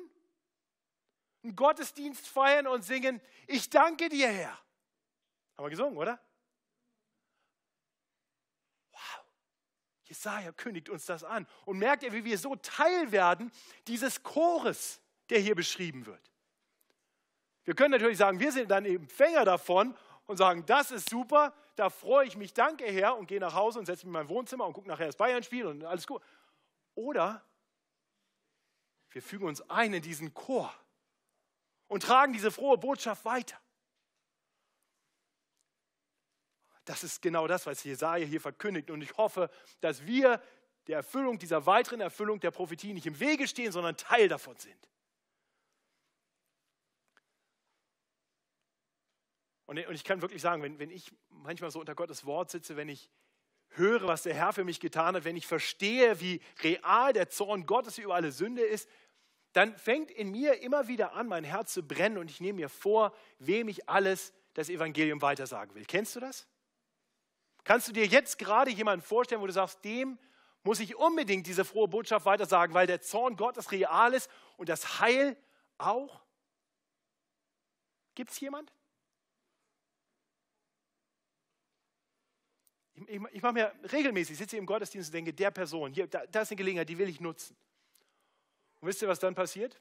Einen 1.44 1.56
Gottesdienst 1.56 2.26
feiern 2.26 2.66
und 2.66 2.82
singen, 2.82 3.20
ich 3.46 3.68
danke 3.68 4.08
dir, 4.08 4.28
Herr. 4.28 4.58
Haben 5.56 5.66
wir 5.66 5.70
gesungen, 5.70 5.98
oder? 5.98 6.18
Wow. 8.90 9.24
Jesaja 10.04 10.52
kündigt 10.52 10.88
uns 10.88 11.04
das 11.04 11.22
an. 11.22 11.46
Und 11.66 11.78
merkt 11.78 12.02
ihr, 12.02 12.14
wie 12.14 12.24
wir 12.24 12.38
so 12.38 12.56
Teil 12.56 13.12
werden 13.12 13.52
dieses 13.86 14.22
Chores, 14.22 15.02
der 15.28 15.38
hier 15.38 15.54
beschrieben 15.54 16.06
wird. 16.06 16.30
Wir 17.64 17.74
können 17.74 17.90
natürlich 17.90 18.18
sagen, 18.18 18.40
wir 18.40 18.50
sind 18.50 18.70
dann 18.70 18.86
Empfänger 18.86 19.44
davon 19.44 19.94
und 20.24 20.38
sagen, 20.38 20.64
das 20.64 20.90
ist 20.90 21.10
super, 21.10 21.54
da 21.76 21.90
freue 21.90 22.26
ich 22.26 22.36
mich, 22.36 22.54
danke 22.54 22.84
Herr, 22.86 23.18
und 23.18 23.26
gehe 23.26 23.40
nach 23.40 23.54
Hause 23.54 23.78
und 23.78 23.84
setze 23.84 24.06
mich 24.06 24.08
in 24.08 24.12
mein 24.12 24.28
Wohnzimmer 24.30 24.64
und 24.64 24.72
gucke 24.72 24.88
nachher 24.88 25.06
das 25.06 25.16
Bayern-Spiel 25.16 25.66
und 25.66 25.84
alles 25.84 26.06
gut. 26.06 26.22
Oder 26.94 27.44
wir 29.10 29.20
fügen 29.20 29.46
uns 29.46 29.60
ein 29.68 29.92
in 29.92 30.02
diesen 30.02 30.32
Chor 30.32 30.74
und 31.88 32.02
tragen 32.02 32.32
diese 32.32 32.50
frohe 32.50 32.78
Botschaft 32.78 33.24
weiter. 33.24 33.58
Das 36.84 37.02
ist 37.02 37.22
genau 37.22 37.46
das, 37.46 37.66
was 37.66 37.82
Jesaja 37.82 38.26
hier 38.26 38.40
verkündigt. 38.40 38.90
Und 38.90 39.02
ich 39.02 39.16
hoffe, 39.16 39.50
dass 39.80 40.06
wir 40.06 40.42
der 40.86 40.98
Erfüllung, 40.98 41.38
dieser 41.38 41.64
weiteren 41.66 42.00
Erfüllung 42.00 42.40
der 42.40 42.50
Prophetie 42.50 42.92
nicht 42.92 43.06
im 43.06 43.18
Wege 43.20 43.48
stehen, 43.48 43.72
sondern 43.72 43.96
Teil 43.96 44.28
davon 44.28 44.56
sind. 44.58 44.88
Und 49.66 49.78
ich 49.78 50.04
kann 50.04 50.20
wirklich 50.20 50.42
sagen, 50.42 50.62
wenn, 50.62 50.78
wenn 50.78 50.90
ich 50.90 51.10
manchmal 51.30 51.70
so 51.70 51.80
unter 51.80 51.94
Gottes 51.94 52.26
Wort 52.26 52.50
sitze, 52.50 52.76
wenn 52.76 52.90
ich 52.90 53.10
höre, 53.70 54.06
was 54.06 54.22
der 54.22 54.34
Herr 54.34 54.52
für 54.52 54.62
mich 54.62 54.78
getan 54.78 55.16
hat, 55.16 55.24
wenn 55.24 55.36
ich 55.36 55.46
verstehe, 55.46 56.20
wie 56.20 56.40
real 56.62 57.12
der 57.12 57.30
Zorn 57.30 57.64
Gottes 57.66 57.98
über 57.98 58.14
alle 58.14 58.30
Sünde 58.30 58.62
ist, 58.62 58.88
dann 59.54 59.76
fängt 59.78 60.10
in 60.10 60.30
mir 60.30 60.60
immer 60.62 60.88
wieder 60.88 61.14
an, 61.14 61.28
mein 61.28 61.44
Herz 61.44 61.72
zu 61.72 61.82
brennen 61.82 62.18
und 62.18 62.28
ich 62.28 62.40
nehme 62.40 62.56
mir 62.56 62.68
vor, 62.68 63.14
wem 63.38 63.68
ich 63.68 63.88
alles 63.88 64.32
das 64.52 64.68
Evangelium 64.68 65.22
weitersagen 65.22 65.74
will. 65.74 65.84
Kennst 65.86 66.16
du 66.16 66.20
das? 66.20 66.46
Kannst 67.62 67.88
du 67.88 67.92
dir 67.92 68.04
jetzt 68.04 68.36
gerade 68.38 68.70
jemanden 68.70 69.04
vorstellen, 69.04 69.40
wo 69.40 69.46
du 69.46 69.52
sagst, 69.52 69.84
dem 69.84 70.18
muss 70.64 70.80
ich 70.80 70.96
unbedingt 70.96 71.46
diese 71.46 71.64
frohe 71.64 71.86
Botschaft 71.86 72.26
weitersagen, 72.26 72.74
weil 72.74 72.88
der 72.88 73.00
Zorn 73.00 73.36
Gottes 73.36 73.70
real 73.70 74.12
ist 74.12 74.28
und 74.56 74.68
das 74.68 75.00
Heil 75.00 75.36
auch? 75.78 76.20
Gibt 78.16 78.32
es 78.32 78.40
jemand? 78.40 78.72
Ich, 82.94 83.08
ich, 83.08 83.20
ich 83.32 83.42
mache 83.42 83.52
mir 83.52 83.72
regelmäßig, 83.92 84.36
sitze 84.36 84.56
im 84.56 84.66
Gottesdienst 84.66 85.10
und 85.10 85.14
denke, 85.14 85.32
der 85.32 85.52
Person, 85.52 85.92
hier, 85.92 86.08
da, 86.08 86.26
da 86.26 86.42
ist 86.42 86.50
eine 86.50 86.56
Gelegenheit, 86.56 86.88
die 86.88 86.98
will 86.98 87.08
ich 87.08 87.20
nutzen. 87.20 87.56
Und 88.84 88.88
wisst 88.88 89.00
ihr, 89.00 89.08
was 89.08 89.18
dann 89.18 89.34
passiert? 89.34 89.80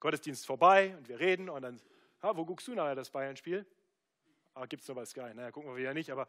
Gottesdienst 0.00 0.46
vorbei 0.46 0.96
und 0.96 1.06
wir 1.06 1.20
reden 1.20 1.50
und 1.50 1.60
dann, 1.60 1.78
ah, 2.22 2.34
wo 2.34 2.46
guckst 2.46 2.66
du 2.66 2.74
nachher 2.74 2.94
das 2.94 3.10
Bayern-Spiel? 3.10 3.66
Ah, 4.54 4.64
gibt 4.64 4.80
es 4.80 4.88
noch 4.88 4.94
bei 4.94 5.04
Sky? 5.04 5.34
Naja, 5.34 5.50
gucken 5.50 5.70
wir 5.70 5.76
wieder 5.76 5.92
nicht, 5.92 6.10
aber, 6.10 6.26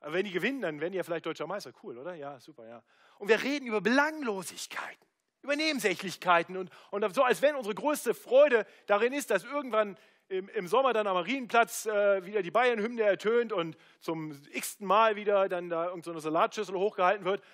aber 0.00 0.14
wenn 0.14 0.24
die 0.24 0.32
gewinnen, 0.32 0.62
dann 0.62 0.80
werden 0.80 0.90
die 0.90 0.96
ja 0.96 1.04
vielleicht 1.04 1.26
deutscher 1.26 1.46
Meister. 1.46 1.70
Cool, 1.80 1.96
oder? 1.96 2.14
Ja, 2.14 2.40
super, 2.40 2.66
ja. 2.66 2.82
Und 3.18 3.28
wir 3.28 3.40
reden 3.40 3.68
über 3.68 3.80
Belanglosigkeiten, 3.80 5.06
über 5.42 5.54
Nebensächlichkeiten 5.54 6.56
und, 6.56 6.70
und 6.90 7.14
so, 7.14 7.22
als 7.22 7.40
wenn 7.40 7.54
unsere 7.54 7.76
größte 7.76 8.14
Freude 8.14 8.66
darin 8.86 9.12
ist, 9.12 9.30
dass 9.30 9.44
irgendwann 9.44 9.96
im, 10.26 10.48
im 10.48 10.66
Sommer 10.66 10.92
dann 10.92 11.06
am 11.06 11.14
Marienplatz 11.14 11.86
äh, 11.86 12.26
wieder 12.26 12.42
die 12.42 12.50
Bayern-Hymne 12.50 13.02
ertönt 13.02 13.52
und 13.52 13.76
zum 14.00 14.42
x-ten 14.50 14.88
Mal 14.88 15.14
wieder 15.14 15.48
dann 15.48 15.68
da 15.68 15.86
irgendeine 15.86 16.14
so 16.14 16.30
Salatschüssel 16.30 16.74
hochgehalten 16.74 17.24
wird 17.24 17.44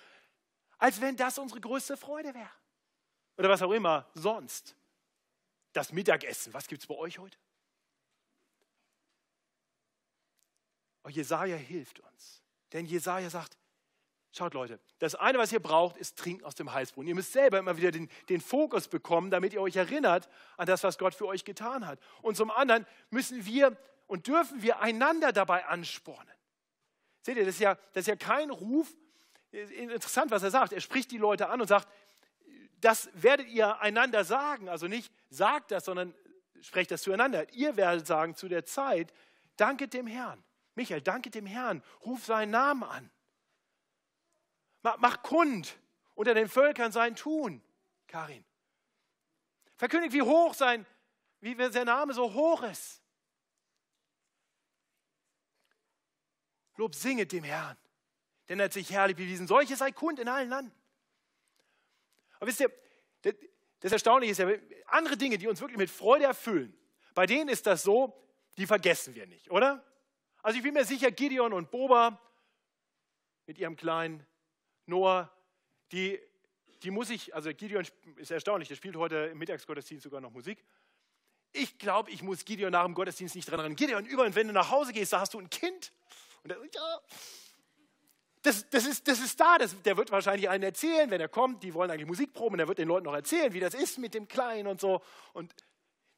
als 0.81 0.99
wenn 0.99 1.15
das 1.15 1.37
unsere 1.37 1.61
größte 1.61 1.95
Freude 1.95 2.33
wäre. 2.33 2.49
Oder 3.37 3.49
was 3.49 3.61
auch 3.61 3.71
immer 3.71 4.09
sonst. 4.15 4.75
Das 5.73 5.93
Mittagessen, 5.93 6.53
was 6.53 6.67
gibt 6.67 6.81
es 6.81 6.87
bei 6.87 6.95
euch 6.95 7.19
heute? 7.19 7.37
Oh, 11.03 11.09
Jesaja 11.09 11.55
hilft 11.55 11.99
uns. 11.99 12.41
Denn 12.73 12.85
Jesaja 12.85 13.29
sagt, 13.29 13.57
Schaut 14.33 14.53
Leute, 14.53 14.79
das 14.99 15.13
eine, 15.15 15.37
was 15.37 15.51
ihr 15.51 15.59
braucht, 15.59 15.97
ist 15.97 16.17
Trinken 16.17 16.45
aus 16.45 16.55
dem 16.55 16.71
Heißbrunnen. 16.71 17.09
Ihr 17.09 17.15
müsst 17.15 17.33
selber 17.33 17.59
immer 17.59 17.75
wieder 17.75 17.91
den, 17.91 18.07
den, 18.29 18.39
Fokus 18.39 18.87
bekommen, 18.87 19.29
damit 19.29 19.51
ihr 19.51 19.61
euch 19.61 19.75
erinnert 19.75 20.29
an 20.55 20.67
das, 20.67 20.85
was 20.85 20.97
Gott 20.97 21.13
für 21.13 21.25
euch 21.25 21.43
getan 21.43 21.85
hat. 21.85 21.99
Und 22.21 22.37
zum 22.37 22.49
anderen 22.49 22.87
müssen 23.09 23.45
wir 23.45 23.75
und 24.07 24.27
dürfen 24.27 24.61
wir 24.61 24.79
einander 24.79 25.33
dabei 25.33 25.65
anspornen. 25.65 26.33
Seht 27.23 27.35
ihr, 27.35 27.43
das 27.43 27.55
ist 27.55 27.59
ja, 27.59 27.75
das 27.91 28.03
ist 28.03 28.07
ja 28.07 28.15
kein 28.15 28.51
Ruf. 28.51 28.95
Interessant, 29.51 30.31
was 30.31 30.43
er 30.43 30.51
sagt. 30.51 30.73
Er 30.73 30.81
spricht 30.81 31.11
die 31.11 31.17
Leute 31.17 31.49
an 31.49 31.61
und 31.61 31.67
sagt, 31.67 31.87
das 32.79 33.09
werdet 33.13 33.47
ihr 33.47 33.79
einander 33.81 34.23
sagen. 34.23 34.69
Also 34.69 34.87
nicht 34.87 35.13
sagt 35.29 35.71
das, 35.71 35.85
sondern 35.85 36.15
sprecht 36.61 36.91
das 36.91 37.01
zueinander. 37.01 37.51
Ihr 37.53 37.75
werdet 37.75 38.07
sagen 38.07 38.35
zu 38.35 38.47
der 38.47 38.65
Zeit, 38.65 39.13
danket 39.57 39.93
dem 39.93 40.07
Herrn. 40.07 40.43
Michael, 40.75 41.01
danket 41.01 41.35
dem 41.35 41.45
Herrn. 41.45 41.83
Ruf 42.05 42.25
seinen 42.25 42.51
Namen 42.51 42.83
an. 42.83 43.11
Mach 44.81 45.21
kund 45.21 45.77
unter 46.15 46.33
den 46.33 46.49
Völkern 46.49 46.91
sein 46.91 47.15
Tun, 47.15 47.61
Karin. 48.07 48.43
Verkündigt, 49.75 50.13
wie 50.13 50.21
hoch 50.21 50.53
sein, 50.53 50.85
wie 51.39 51.55
sein 51.71 51.85
Name 51.85 52.13
so 52.13 52.33
hoch 52.33 52.63
ist. 52.63 53.01
Lob 56.77 56.95
singet 56.95 57.31
dem 57.31 57.43
Herrn, 57.43 57.77
denn 58.51 58.59
er 58.59 58.65
hat 58.65 58.73
sich 58.73 58.91
herrlich 58.91 59.15
bewiesen. 59.15 59.47
Solches 59.47 59.79
sei 59.79 59.93
kund 59.93 60.19
in 60.19 60.27
allen 60.27 60.49
Landen. 60.49 60.73
Aber 62.35 62.47
wisst 62.47 62.59
ihr, 62.59 62.69
das 63.79 63.93
Erstaunliche 63.93 64.31
ist 64.33 64.39
ja, 64.39 64.49
andere 64.87 65.15
Dinge, 65.15 65.37
die 65.37 65.47
uns 65.47 65.61
wirklich 65.61 65.77
mit 65.77 65.89
Freude 65.89 66.25
erfüllen, 66.25 66.77
bei 67.13 67.25
denen 67.25 67.47
ist 67.47 67.65
das 67.65 67.83
so, 67.83 68.13
die 68.57 68.67
vergessen 68.67 69.15
wir 69.15 69.25
nicht, 69.25 69.49
oder? 69.51 69.81
Also 70.43 70.57
ich 70.57 70.63
bin 70.63 70.73
mir 70.73 70.83
sicher, 70.83 71.11
Gideon 71.11 71.53
und 71.53 71.71
Boba 71.71 72.19
mit 73.45 73.57
ihrem 73.57 73.77
kleinen 73.77 74.27
Noah, 74.85 75.31
die, 75.93 76.19
die 76.83 76.91
muss 76.91 77.09
ich, 77.09 77.33
also 77.33 77.53
Gideon 77.53 77.87
ist 78.17 78.31
erstaunlich, 78.31 78.67
der 78.67 78.75
spielt 78.75 78.97
heute 78.97 79.29
im 79.31 79.37
Mittagsgottesdienst 79.37 80.03
sogar 80.03 80.19
noch 80.19 80.31
Musik. 80.31 80.61
Ich 81.53 81.77
glaube, 81.77 82.11
ich 82.11 82.21
muss 82.21 82.43
Gideon 82.43 82.73
nach 82.73 82.83
dem 82.83 82.95
Gottesdienst 82.95 83.33
nicht 83.33 83.49
dran 83.49 83.61
erinnern. 83.61 83.77
Gideon, 83.77 84.05
über 84.05 84.35
wenn 84.35 84.47
du 84.47 84.53
nach 84.53 84.71
Hause 84.71 84.91
gehst, 84.91 85.13
da 85.13 85.21
hast 85.21 85.35
du 85.35 85.39
ein 85.39 85.49
Kind. 85.49 85.93
Und 86.43 86.49
der, 86.49 86.57
ja, 86.57 86.99
das, 88.41 88.69
das, 88.69 88.85
ist, 88.85 89.07
das 89.07 89.19
ist 89.19 89.39
da, 89.39 89.57
das, 89.57 89.79
der 89.83 89.97
wird 89.97 90.11
wahrscheinlich 90.11 90.49
einen 90.49 90.63
erzählen, 90.63 91.09
wenn 91.11 91.21
er 91.21 91.29
kommt, 91.29 91.63
die 91.63 91.73
wollen 91.73 91.91
eigentlich 91.91 92.07
Musik 92.07 92.33
proben, 92.33 92.57
der 92.57 92.67
wird 92.67 92.79
den 92.79 92.87
Leuten 92.87 93.05
noch 93.05 93.13
erzählen, 93.13 93.53
wie 93.53 93.59
das 93.59 93.73
ist 93.73 93.97
mit 93.97 94.13
dem 94.13 94.27
Kleinen 94.27 94.67
und 94.67 94.81
so. 94.81 95.01
Und 95.33 95.53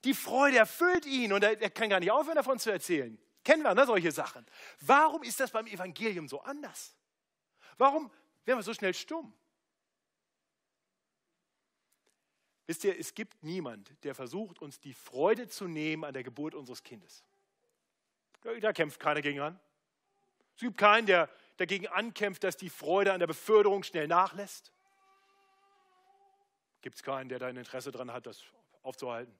die 0.03 0.13
Freude 0.13 0.57
erfüllt 0.57 1.05
ihn 1.05 1.33
und 1.33 1.43
er, 1.43 1.61
er 1.61 1.69
kann 1.69 1.89
gar 1.89 1.99
nicht 1.99 2.11
aufhören, 2.11 2.35
davon 2.35 2.59
zu 2.59 2.71
erzählen. 2.71 3.17
Kennen 3.43 3.63
wir, 3.63 3.73
ne, 3.75 3.85
solche 3.85 4.11
Sachen. 4.11 4.45
Warum 4.79 5.23
ist 5.23 5.39
das 5.39 5.51
beim 5.51 5.67
Evangelium 5.67 6.27
so 6.27 6.41
anders? 6.41 6.95
Warum 7.77 8.09
werden 8.45 8.59
wir 8.59 8.63
so 8.63 8.73
schnell 8.73 8.93
stumm. 8.93 9.33
Wisst 12.65 12.83
ihr, 12.83 12.97
es 12.97 13.13
gibt 13.13 13.43
niemand, 13.43 13.91
der 14.03 14.15
versucht, 14.15 14.59
uns 14.59 14.79
die 14.79 14.93
Freude 14.93 15.47
zu 15.47 15.67
nehmen 15.67 16.03
an 16.03 16.13
der 16.13 16.23
Geburt 16.23 16.55
unseres 16.55 16.83
Kindes. 16.83 17.23
Da 18.61 18.73
kämpft 18.73 18.99
keiner 18.99 19.21
gegen 19.21 19.39
an. 19.39 19.59
Es 20.55 20.61
gibt 20.61 20.77
keinen, 20.77 21.05
der 21.05 21.29
dagegen 21.57 21.87
ankämpft, 21.87 22.43
dass 22.43 22.57
die 22.57 22.69
Freude 22.69 23.13
an 23.13 23.19
der 23.19 23.27
Beförderung 23.27 23.83
schnell 23.83 24.07
nachlässt. 24.07 24.71
Gibt 26.81 26.95
es 26.95 27.03
keinen, 27.03 27.29
der 27.29 27.39
da 27.39 27.47
ein 27.47 27.57
Interesse 27.57 27.91
daran 27.91 28.11
hat, 28.11 28.25
das 28.25 28.43
aufzuhalten. 28.81 29.33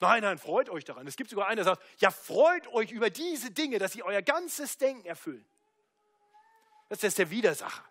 Nein, 0.00 0.22
nein, 0.22 0.38
freut 0.38 0.68
euch 0.68 0.84
daran. 0.84 1.06
Es 1.06 1.16
gibt 1.16 1.30
sogar 1.30 1.46
einen, 1.46 1.56
der 1.56 1.64
sagt, 1.64 1.82
ja, 1.98 2.10
freut 2.10 2.66
euch 2.68 2.90
über 2.90 3.10
diese 3.10 3.50
Dinge, 3.50 3.78
dass 3.78 3.92
sie 3.92 4.02
euer 4.02 4.22
ganzes 4.22 4.76
Denken 4.76 5.06
erfüllen. 5.06 5.44
Das 6.88 7.02
ist 7.02 7.18
der 7.18 7.30
Widersacher. 7.30 7.84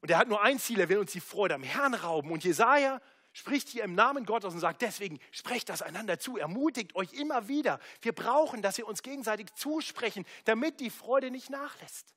Und 0.00 0.10
er 0.10 0.18
hat 0.18 0.28
nur 0.28 0.42
ein 0.42 0.58
Ziel, 0.58 0.80
er 0.80 0.88
will 0.88 0.98
uns 0.98 1.12
die 1.12 1.20
Freude 1.20 1.54
am 1.54 1.62
Herrn 1.62 1.94
rauben. 1.94 2.30
Und 2.30 2.44
Jesaja 2.44 3.00
spricht 3.32 3.68
hier 3.68 3.84
im 3.84 3.94
Namen 3.94 4.26
Gottes 4.26 4.52
und 4.52 4.60
sagt, 4.60 4.82
deswegen 4.82 5.18
sprecht 5.30 5.70
das 5.70 5.80
einander 5.80 6.18
zu, 6.18 6.36
ermutigt 6.36 6.94
euch 6.94 7.12
immer 7.14 7.48
wieder. 7.48 7.80
Wir 8.02 8.12
brauchen, 8.12 8.60
dass 8.60 8.76
wir 8.76 8.86
uns 8.86 9.02
gegenseitig 9.02 9.54
zusprechen, 9.54 10.26
damit 10.44 10.80
die 10.80 10.90
Freude 10.90 11.30
nicht 11.30 11.48
nachlässt. 11.48 12.14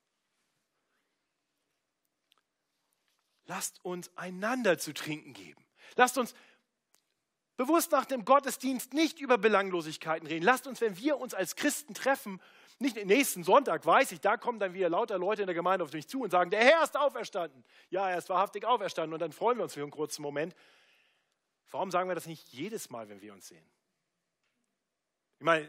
Lasst 3.47 3.83
uns 3.83 4.15
einander 4.17 4.77
zu 4.77 4.93
trinken 4.93 5.33
geben. 5.33 5.65
Lasst 5.95 6.17
uns 6.17 6.36
bewusst 7.55 7.91
nach 7.91 8.05
dem 8.05 8.23
Gottesdienst 8.23 8.93
nicht 8.93 9.19
über 9.19 9.38
Belanglosigkeiten 9.38 10.27
reden. 10.27 10.45
Lasst 10.45 10.67
uns, 10.67 10.79
wenn 10.79 10.97
wir 10.97 11.17
uns 11.17 11.33
als 11.33 11.55
Christen 11.55 11.93
treffen, 11.93 12.41
nicht 12.79 13.03
nächsten 13.05 13.43
Sonntag, 13.43 13.86
weiß 13.86 14.12
ich, 14.12 14.21
da 14.21 14.38
kommen 14.38 14.60
dann 14.60 14.73
wieder 14.73 14.89
lauter 14.89 15.17
Leute 15.17 15.41
in 15.41 15.47
der 15.47 15.55
Gemeinde 15.55 15.83
auf 15.83 15.93
mich 15.93 16.07
zu 16.07 16.21
und 16.21 16.29
sagen, 16.29 16.51
der 16.51 16.63
Herr 16.63 16.83
ist 16.83 16.95
auferstanden. 16.95 17.63
Ja, 17.89 18.07
er 18.10 18.19
ist 18.19 18.29
wahrhaftig 18.29 18.65
auferstanden 18.65 19.13
und 19.13 19.19
dann 19.19 19.31
freuen 19.31 19.57
wir 19.57 19.63
uns 19.63 19.73
für 19.73 19.81
einen 19.81 19.89
kurzen 19.89 20.21
Moment. 20.21 20.55
Warum 21.71 21.89
sagen 21.89 22.07
wir 22.07 22.15
das 22.15 22.27
nicht 22.27 22.47
jedes 22.49 22.91
Mal, 22.91 23.10
wenn 23.10 23.21
wir 23.21 23.33
uns 23.33 23.47
sehen? 23.47 23.65
Ich 25.39 25.45
meine, 25.45 25.67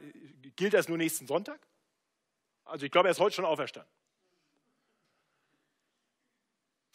gilt 0.56 0.74
das 0.74 0.88
nur 0.88 0.98
nächsten 0.98 1.26
Sonntag? 1.26 1.60
Also 2.64 2.84
ich 2.84 2.92
glaube, 2.92 3.08
er 3.08 3.12
ist 3.12 3.20
heute 3.20 3.36
schon 3.36 3.46
auferstanden. 3.46 3.90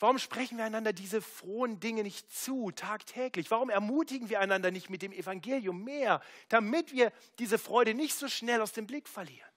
Warum 0.03 0.19
sprechen 0.19 0.57
wir 0.57 0.65
einander 0.65 0.91
diese 0.91 1.21
frohen 1.21 1.79
Dinge 1.79 2.03
nicht 2.03 2.29
zu, 2.29 2.71
tagtäglich? 2.71 3.49
Warum 3.51 3.69
ermutigen 3.69 4.29
wir 4.29 4.41
einander 4.41 4.69
nicht 4.69 4.89
mit 4.89 5.01
dem 5.01 5.13
Evangelium 5.13 5.81
mehr, 5.81 6.19
damit 6.49 6.91
wir 6.91 7.13
diese 7.39 7.57
Freude 7.57 7.93
nicht 7.93 8.13
so 8.13 8.27
schnell 8.27 8.59
aus 8.59 8.73
dem 8.73 8.85
Blick 8.85 9.07
verlieren? 9.07 9.49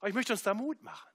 Aber 0.00 0.08
ich 0.08 0.14
möchte 0.16 0.32
uns 0.32 0.42
da 0.42 0.54
Mut 0.54 0.82
machen. 0.82 1.08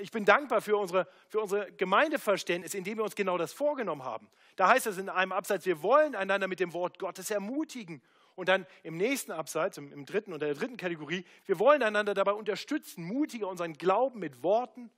Ich 0.00 0.10
bin 0.10 0.24
dankbar 0.24 0.62
für 0.62 0.78
unsere, 0.78 1.06
für 1.28 1.40
unsere 1.40 1.70
Gemeindeverständnis, 1.70 2.72
indem 2.72 2.96
wir 2.96 3.04
uns 3.04 3.14
genau 3.14 3.36
das 3.36 3.52
vorgenommen 3.52 4.04
haben. 4.04 4.30
Da 4.56 4.68
heißt 4.68 4.86
es 4.86 4.96
in 4.96 5.10
einem 5.10 5.32
Absatz, 5.32 5.66
wir 5.66 5.82
wollen 5.82 6.14
einander 6.14 6.48
mit 6.48 6.60
dem 6.60 6.72
Wort 6.72 6.98
Gottes 6.98 7.30
ermutigen. 7.30 8.00
Und 8.36 8.48
dann 8.48 8.66
im 8.84 8.96
nächsten 8.96 9.32
Absatz, 9.32 9.76
im, 9.76 10.06
dritten 10.06 10.32
oder 10.32 10.46
der 10.46 10.54
dritten 10.54 10.78
Kategorie, 10.78 11.26
wir 11.44 11.58
wollen 11.58 11.82
einander 11.82 12.14
dabei 12.14 12.32
unterstützen, 12.32 13.04
mutiger 13.04 13.48
unseren 13.48 13.74
Glauben 13.74 14.18
mit 14.18 14.42
Worten 14.42 14.90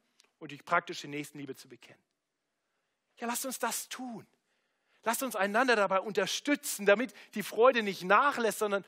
und 0.43 0.51
durch 0.51 0.65
praktische 0.65 1.07
Nächstenliebe 1.07 1.55
zu 1.55 1.69
bekennen. 1.69 2.03
Ja, 3.19 3.29
lasst 3.29 3.47
uns 3.47 3.61
das 3.61 3.89
tun. 3.89 4.27
Lasst 5.05 5.23
uns 5.23 5.37
einander 5.37 5.77
dabei 5.77 6.01
unterstützen, 6.01 6.85
damit 6.85 7.15
die 7.35 7.45
Freude 7.45 7.83
nicht 7.83 8.03
nachlässt, 8.03 8.59
sondern 8.59 8.85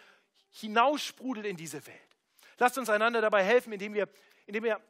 hinaussprudelt 0.51 1.47
in 1.47 1.57
diese 1.57 1.87
Welt. 1.87 2.19
Lasst 2.59 2.77
uns 2.77 2.91
einander 2.91 3.21
dabei 3.21 3.45
helfen, 3.45 3.73
indem 3.73 3.95
wir, 3.95 4.09
indem 4.47 4.65
wir 4.65 4.81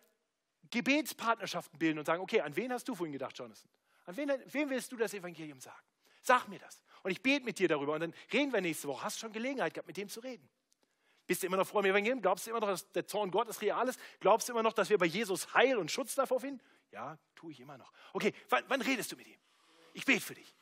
Gebetspartnerschaften 0.71 1.79
bilden 1.79 1.99
und 1.99 2.07
sagen, 2.07 2.23
okay, 2.23 2.41
an 2.41 2.57
wen 2.57 2.73
hast 2.73 2.89
du 2.89 2.95
vorhin 2.95 3.13
gedacht, 3.13 3.37
Jonathan? 3.39 3.71
An 4.07 4.17
wen, 4.17 4.33
wem 4.47 4.71
willst 4.71 4.91
du 4.91 4.97
das 4.97 5.13
Evangelium 5.13 5.61
sagen? 5.61 5.85
Sag 6.23 6.49
mir 6.49 6.59
das. 6.59 6.83
Und 7.03 7.11
ich 7.11 7.23
bete 7.23 7.45
mit 7.45 7.59
dir 7.59 7.69
darüber 7.69 7.93
und 7.93 8.01
dann 8.01 8.15
reden 8.33 8.53
wir 8.55 8.63
nächste 8.63 8.89
Woche. 8.89 9.05
Hast 9.05 9.17
du 9.17 9.21
schon 9.21 9.33
Gelegenheit 9.33 9.75
gehabt, 9.75 9.87
mit 9.87 9.99
dem 9.99 10.09
zu 10.09 10.21
reden? 10.21 10.49
Bist 11.27 11.43
du 11.43 11.47
immer 11.47 11.57
noch 11.57 11.67
froh 11.67 11.81
im 11.81 11.87
Evangelium? 11.87 12.21
Glaubst 12.21 12.47
du 12.47 12.51
immer 12.51 12.61
noch, 12.61 12.69
dass 12.69 12.91
der 12.93 13.07
Zorn 13.07 13.31
Gottes 13.31 13.63
real 13.63 13.89
ist? 13.89 13.99
Glaubst 14.21 14.49
du 14.49 14.53
immer 14.53 14.63
noch, 14.63 14.73
dass 14.73 14.91
wir 14.91 14.99
bei 14.99 15.07
Jesus 15.07 15.55
Heil 15.55 15.79
und 15.79 15.91
Schutz 15.91 16.15
davor 16.15 16.41
finden? 16.41 16.61
Ja, 16.91 17.19
tue 17.35 17.53
ich 17.53 17.61
immer 17.61 17.79
noch. 17.79 17.93
Okay, 18.13 18.33
wann, 18.51 18.65
wann 18.69 18.83
redest 18.83 19.13
du 19.13 19.17
mit 19.17 19.27
ihm? 19.27 19.39
Ich 19.95 20.05
bete 20.05 20.21
für 20.21 20.35
dich. 20.35 20.55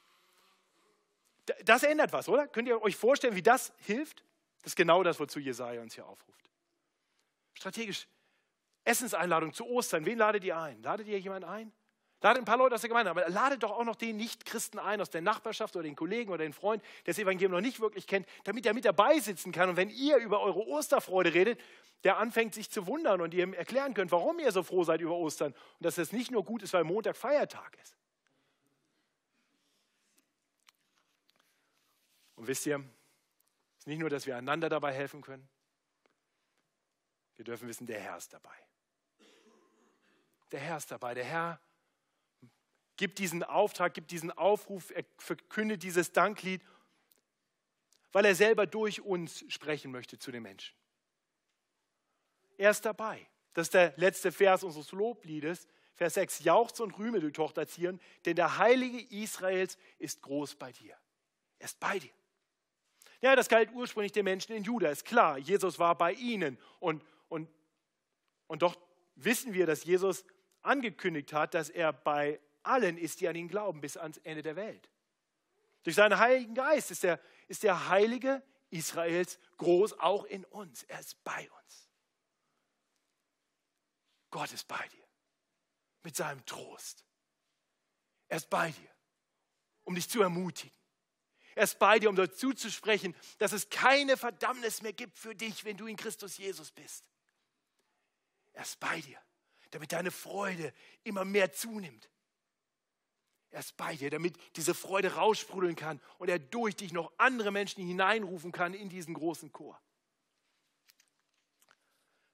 Das 1.64 1.83
ändert 1.83 2.12
was, 2.12 2.29
oder? 2.29 2.46
Könnt 2.46 2.68
ihr 2.68 2.81
euch 2.81 2.96
vorstellen, 2.96 3.35
wie 3.35 3.42
das 3.42 3.72
hilft? 3.79 4.25
Das 4.62 4.72
ist 4.72 4.77
genau 4.77 5.03
das, 5.03 5.18
wozu 5.18 5.40
Jesaja 5.40 5.83
uns 5.83 5.94
hier 5.94 6.07
aufruft. 6.07 6.48
Strategisch. 7.55 8.07
Essenseinladung 8.85 9.53
zu 9.53 9.66
Ostern. 9.66 10.07
Wen 10.07 10.18
ladet 10.18 10.44
ihr 10.44 10.57
ein? 10.57 10.83
Ladet 10.83 11.09
ihr 11.09 11.18
jemanden 11.18 11.48
ein? 11.48 11.72
Ladet 12.22 12.42
ein 12.42 12.44
paar 12.44 12.56
Leute 12.56 12.76
aus 12.76 12.80
der 12.80 12.88
Gemeinde, 12.88 13.11
aber 13.11 13.28
ladet 13.28 13.64
doch 13.64 13.72
auch 13.72 13.85
noch 13.85 13.96
den 13.96 14.16
Nicht-Christen 14.16 14.78
ein 14.78 15.00
aus 15.00 15.11
der 15.11 15.22
Nachbarschaft 15.22 15.74
oder 15.74 15.82
den 15.82 15.96
Kollegen 15.96 16.30
oder 16.30 16.44
den 16.44 16.52
Freund, 16.52 16.82
der 17.04 17.14
das 17.14 17.18
Evangelium 17.18 17.50
noch 17.52 17.61
nicht 17.61 17.80
wirklich 17.80 18.06
kennt, 18.06 18.26
damit 18.44 18.64
er 18.64 18.74
mit 18.74 18.85
dabei 18.85 19.18
sitzen 19.18 19.50
kann. 19.50 19.68
Und 19.68 19.76
wenn 19.76 19.90
ihr 19.90 20.18
über 20.18 20.40
eure 20.40 20.66
Osterfreude 20.68 21.35
redet, 21.35 21.61
der 22.04 22.18
anfängt 22.18 22.54
sich 22.54 22.70
zu 22.70 22.87
wundern 22.87 23.20
und 23.20 23.35
ihr 23.35 23.42
ihm 23.42 23.54
erklären 23.54 23.92
könnt, 23.94 24.12
warum 24.12 24.38
ihr 24.38 24.53
so 24.53 24.62
froh 24.62 24.84
seid 24.84 25.01
über 25.01 25.16
Ostern 25.16 25.53
und 25.53 25.84
dass 25.84 25.99
es 25.99 26.12
nicht 26.12 26.30
nur 26.30 26.44
gut 26.44 26.62
ist, 26.62 26.72
weil 26.72 26.84
Montag 26.84 27.16
Feiertag 27.16 27.76
ist. 27.82 27.97
Und 32.36 32.47
wisst 32.47 32.66
ihr, 32.66 32.76
es 32.76 33.78
ist 33.80 33.86
nicht 33.88 33.99
nur, 33.99 34.11
dass 34.11 34.26
wir 34.26 34.36
einander 34.36 34.68
dabei 34.68 34.92
helfen 34.92 35.22
können, 35.22 35.49
wir 37.34 37.44
dürfen 37.44 37.66
wissen, 37.66 37.86
der 37.86 37.99
Herr 37.99 38.16
ist 38.16 38.32
dabei. 38.32 38.55
Der 40.53 40.61
Herr 40.61 40.76
ist 40.76 40.90
dabei. 40.90 41.14
Der 41.14 41.24
Herr 41.24 41.61
gibt 43.03 43.18
diesen 43.18 43.42
Auftrag, 43.42 43.94
gibt 43.94 44.12
diesen 44.12 44.30
Aufruf, 44.30 44.92
er 44.92 45.05
verkündet 45.18 45.82
dieses 45.82 46.12
Danklied, 46.12 46.62
weil 48.12 48.24
er 48.24 48.36
selber 48.36 48.64
durch 48.64 49.00
uns 49.00 49.44
sprechen 49.48 49.90
möchte 49.90 50.20
zu 50.20 50.30
den 50.30 50.44
Menschen. 50.44 50.76
Er 52.59 52.70
ist 52.70 52.84
dabei. 52.84 53.26
Das 53.55 53.66
ist 53.66 53.74
der 53.74 53.92
letzte 53.96 54.30
Vers 54.30 54.62
unseres 54.62 54.92
Lobliedes. 54.92 55.66
Vers 55.96 56.14
6. 56.14 56.44
Jauchz 56.44 56.78
und 56.78 56.96
rühme, 56.96 57.18
du 57.18 57.32
Tochter 57.32 57.66
Zion, 57.66 58.00
denn 58.24 58.36
der 58.36 58.59
Heilige 58.59 59.00
Israels 59.12 59.78
ist 59.98 60.22
groß 60.22 60.55
bei 60.55 60.70
dir. 60.70 60.96
Er 61.59 61.64
ist 61.64 61.80
bei 61.80 61.98
dir. 61.98 62.12
Ja, 63.20 63.34
das 63.34 63.48
galt 63.48 63.72
ursprünglich 63.72 64.12
den 64.12 64.26
Menschen 64.26 64.53
in 64.53 64.62
Juda, 64.62 64.90
ist 64.90 65.05
klar. 65.05 65.38
Jesus 65.38 65.80
war 65.80 65.98
bei 65.98 66.12
ihnen 66.12 66.57
und 66.78 67.05
und, 67.28 67.48
Und 68.46 68.62
doch 68.62 68.76
wissen 69.16 69.55
wir, 69.55 69.66
dass 69.66 69.82
Jesus 69.82 70.24
angekündigt 70.62 71.32
hat, 71.32 71.55
dass 71.55 71.68
er 71.68 71.92
bei 71.92 72.38
allen 72.62 72.98
ist, 72.98 73.20
die 73.20 73.28
an 73.28 73.36
ihn 73.36 73.48
glauben, 73.48 73.80
bis 73.80 73.96
ans 73.96 74.18
Ende 74.18 74.42
der 74.42 74.56
Welt. 74.56 74.90
Durch 75.82 75.96
seinen 75.96 76.18
Heiligen 76.18 76.54
Geist 76.54 76.90
ist 76.90 77.02
der, 77.02 77.20
ist 77.48 77.62
der 77.62 77.88
Heilige 77.88 78.42
Israels 78.70 79.38
groß 79.58 79.98
auch 79.98 80.24
in 80.24 80.44
uns. 80.44 80.84
Er 80.84 81.00
ist 81.00 81.22
bei 81.24 81.50
uns. 81.50 81.88
Gott 84.30 84.52
ist 84.52 84.66
bei 84.66 84.88
dir 84.88 85.04
mit 86.02 86.16
seinem 86.16 86.44
Trost. 86.46 87.04
Er 88.28 88.38
ist 88.38 88.48
bei 88.48 88.70
dir, 88.70 88.90
um 89.84 89.94
dich 89.94 90.08
zu 90.08 90.22
ermutigen. 90.22 90.74
Er 91.54 91.64
ist 91.64 91.78
bei 91.78 91.98
dir, 91.98 92.08
um 92.08 92.16
dazu 92.16 92.54
zu 92.54 92.70
sprechen, 92.70 93.14
dass 93.38 93.52
es 93.52 93.68
keine 93.68 94.16
Verdammnis 94.16 94.80
mehr 94.80 94.94
gibt 94.94 95.18
für 95.18 95.34
dich, 95.34 95.64
wenn 95.64 95.76
du 95.76 95.86
in 95.86 95.96
Christus 95.96 96.38
Jesus 96.38 96.70
bist. 96.70 97.10
Er 98.54 98.62
ist 98.62 98.80
bei 98.80 99.00
dir, 99.02 99.18
damit 99.70 99.92
deine 99.92 100.10
Freude 100.10 100.72
immer 101.04 101.24
mehr 101.24 101.52
zunimmt. 101.52 102.08
Er 103.53 103.61
ist 103.61 103.76
bei 103.76 103.94
dir, 103.94 104.09
damit 104.09 104.34
diese 104.57 104.74
Freude 104.74 105.14
raussprudeln 105.14 105.76
kann 105.76 106.00
und 106.18 106.28
er 106.28 106.38
durch 106.38 106.74
dich 106.74 106.92
noch 106.92 107.12
andere 107.18 107.53
Menschen 107.53 107.86
hineinrufen 107.86 108.50
kann 108.50 108.72
in 108.72 108.88
diesen 108.88 109.12
großen 109.12 109.53
Chor. 109.53 109.80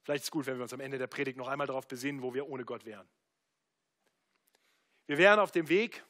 Vielleicht 0.04 0.22
ist 0.22 0.28
es 0.28 0.30
gut, 0.30 0.46
wenn 0.46 0.56
wir 0.56 0.62
uns 0.62 0.72
am 0.72 0.80
Ende 0.80 0.96
der 0.96 1.08
Predigt 1.08 1.36
noch 1.36 1.48
einmal 1.48 1.66
darauf 1.66 1.88
besinnen, 1.88 2.22
wo 2.22 2.32
wir 2.32 2.48
ohne 2.48 2.64
Gott 2.64 2.84
wären. 2.86 3.06
Wir 5.06 5.18
wären 5.18 5.40
auf 5.40 5.50
dem 5.50 5.68
Weg 5.68 6.04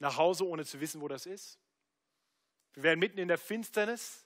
nach 0.00 0.16
Hause, 0.16 0.46
ohne 0.46 0.64
zu 0.64 0.80
wissen, 0.80 1.02
wo 1.02 1.08
das 1.08 1.26
ist. 1.26 1.58
Wir 2.72 2.84
wären 2.84 2.98
mitten 2.98 3.18
in 3.18 3.28
der 3.28 3.38
Finsternis. 3.38 4.24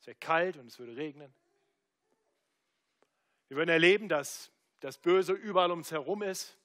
Es 0.00 0.06
wäre 0.06 0.16
kalt 0.16 0.56
und 0.56 0.68
es 0.68 0.78
würde 0.78 0.96
regnen. 0.96 1.34
Wir 3.48 3.56
würden 3.56 3.70
erleben, 3.70 4.08
dass 4.08 4.52
das 4.80 4.96
Böse 4.96 5.32
überall 5.32 5.72
um 5.72 5.78
uns 5.78 5.90
herum 5.90 6.22
ist. 6.22 6.56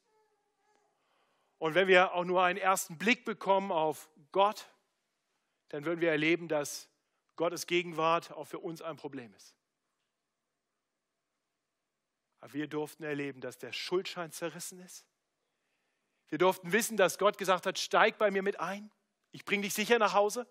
Und 1.64 1.76
wenn 1.76 1.88
wir 1.88 2.14
auch 2.14 2.26
nur 2.26 2.43
einen 2.43 2.59
ersten 2.59 2.97
Blick 2.97 3.24
bekommen 3.24 3.72
auf 3.72 4.09
Gott, 4.34 4.68
dann 5.70 5.86
würden 5.86 6.01
wir 6.01 6.11
erleben, 6.11 6.49
dass 6.49 6.89
Gottes 7.38 7.68
Gegenwart 7.68 8.34
auch 8.34 8.43
für 8.43 8.59
uns 8.59 8.82
ein 8.82 8.97
Problem 8.97 9.34
ist. 9.34 9.55
Aber 12.41 12.51
wir 12.51 12.68
durften 12.68 13.03
erleben, 13.03 13.39
dass 13.39 13.59
der 13.59 13.72
Schuldschein 13.72 14.34
zerrissen 14.34 14.82
ist. 14.82 15.05
Wir 16.28 16.38
durften 16.38 16.74
wissen, 16.74 16.97
dass 16.97 17.18
Gott 17.18 17.38
gesagt 17.38 17.66
hat, 17.66 17.80
steig 17.80 18.18
bei 18.18 18.30
mir 18.30 18.43
mit 18.43 18.59
ein, 18.59 18.91
ich 19.32 19.45
bringe 19.45 19.64
dich 19.64 19.74
sicher 19.74 19.99
nach 19.99 20.14
Hause. 20.14 20.45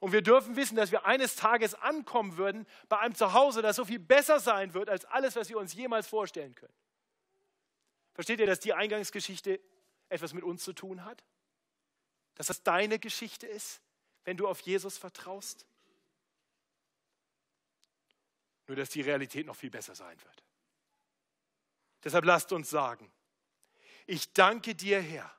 Und 0.00 0.10
wir 0.10 0.22
dürfen 0.22 0.56
wissen, 0.56 0.74
dass 0.74 0.90
wir 0.90 1.06
eines 1.06 1.36
Tages 1.36 1.74
ankommen 1.74 2.36
würden 2.36 2.66
bei 2.88 2.98
einem 2.98 3.14
Zuhause, 3.14 3.62
das 3.62 3.76
so 3.76 3.84
viel 3.84 4.00
besser 4.00 4.40
sein 4.40 4.74
wird 4.74 4.90
als 4.90 5.04
alles, 5.04 5.36
was 5.36 5.48
wir 5.48 5.58
uns 5.58 5.74
jemals 5.74 6.08
vorstellen 6.08 6.56
können. 6.56 6.74
Versteht 8.14 8.40
ihr, 8.40 8.46
dass 8.46 8.58
die 8.58 8.74
Eingangsgeschichte 8.74 9.60
etwas 10.12 10.32
mit 10.32 10.44
uns 10.44 10.62
zu 10.62 10.72
tun 10.72 11.04
hat? 11.04 11.24
Dass 12.34 12.46
das 12.46 12.62
deine 12.62 12.98
Geschichte 12.98 13.46
ist, 13.46 13.80
wenn 14.24 14.36
du 14.36 14.46
auf 14.48 14.60
Jesus 14.60 14.98
vertraust? 14.98 15.66
Nur 18.66 18.76
dass 18.76 18.90
die 18.90 19.02
Realität 19.02 19.46
noch 19.46 19.56
viel 19.56 19.70
besser 19.70 19.94
sein 19.94 20.20
wird. 20.22 20.44
Deshalb 22.04 22.24
lasst 22.24 22.52
uns 22.52 22.70
sagen, 22.70 23.10
ich 24.06 24.32
danke 24.32 24.74
dir, 24.74 25.00
Herr, 25.00 25.32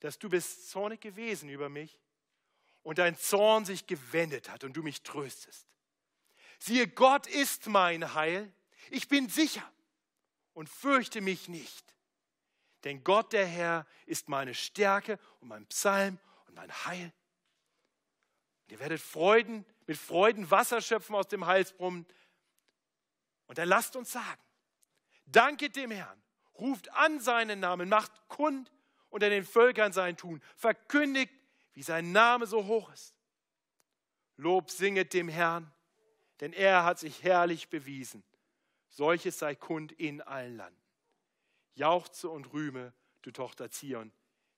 dass 0.00 0.18
du 0.18 0.28
bist 0.28 0.70
zornig 0.70 1.00
gewesen 1.00 1.48
über 1.48 1.68
mich 1.68 1.98
und 2.82 2.98
dein 2.98 3.16
Zorn 3.16 3.64
sich 3.64 3.86
gewendet 3.86 4.48
hat 4.50 4.64
und 4.64 4.74
du 4.74 4.82
mich 4.82 5.02
tröstest. 5.02 5.66
Siehe, 6.58 6.88
Gott 6.88 7.26
ist 7.26 7.66
mein 7.66 8.14
Heil, 8.14 8.52
ich 8.90 9.08
bin 9.08 9.28
sicher 9.28 9.68
und 10.54 10.68
fürchte 10.68 11.20
mich 11.20 11.48
nicht. 11.48 11.91
Denn 12.84 13.04
Gott 13.04 13.32
der 13.32 13.46
Herr 13.46 13.86
ist 14.06 14.28
meine 14.28 14.54
Stärke 14.54 15.18
und 15.40 15.48
mein 15.48 15.66
Psalm 15.66 16.18
und 16.46 16.54
mein 16.54 16.72
Heil. 16.84 17.12
Und 18.64 18.72
ihr 18.72 18.80
werdet 18.80 19.00
Freuden, 19.00 19.64
mit 19.86 19.96
Freuden 19.96 20.50
Wasser 20.50 20.80
schöpfen 20.80 21.14
aus 21.14 21.28
dem 21.28 21.46
Heilsbrunnen. 21.46 22.06
Und 23.46 23.58
dann 23.58 23.68
lasst 23.68 23.96
uns 23.96 24.12
sagen, 24.12 24.40
danket 25.26 25.76
dem 25.76 25.90
Herrn, 25.90 26.20
ruft 26.58 26.90
an 26.92 27.20
seinen 27.20 27.60
Namen, 27.60 27.88
macht 27.88 28.10
kund 28.28 28.72
unter 29.10 29.28
den 29.28 29.44
Völkern 29.44 29.92
sein 29.92 30.16
Tun, 30.16 30.42
verkündigt, 30.56 31.32
wie 31.74 31.82
sein 31.82 32.12
Name 32.12 32.46
so 32.46 32.66
hoch 32.66 32.92
ist. 32.92 33.14
Lob 34.36 34.70
singet 34.70 35.12
dem 35.12 35.28
Herrn, 35.28 35.70
denn 36.40 36.52
er 36.52 36.84
hat 36.84 36.98
sich 36.98 37.22
herrlich 37.22 37.68
bewiesen. 37.68 38.24
Solches 38.88 39.38
sei 39.38 39.54
kund 39.54 39.92
in 39.92 40.20
allen 40.20 40.56
Landen. 40.56 40.81
Jauchze 41.74 42.28
und 42.28 42.52
rühme, 42.52 42.92
du 43.22 43.30
Tochter 43.30 43.70
Zion, 43.70 44.12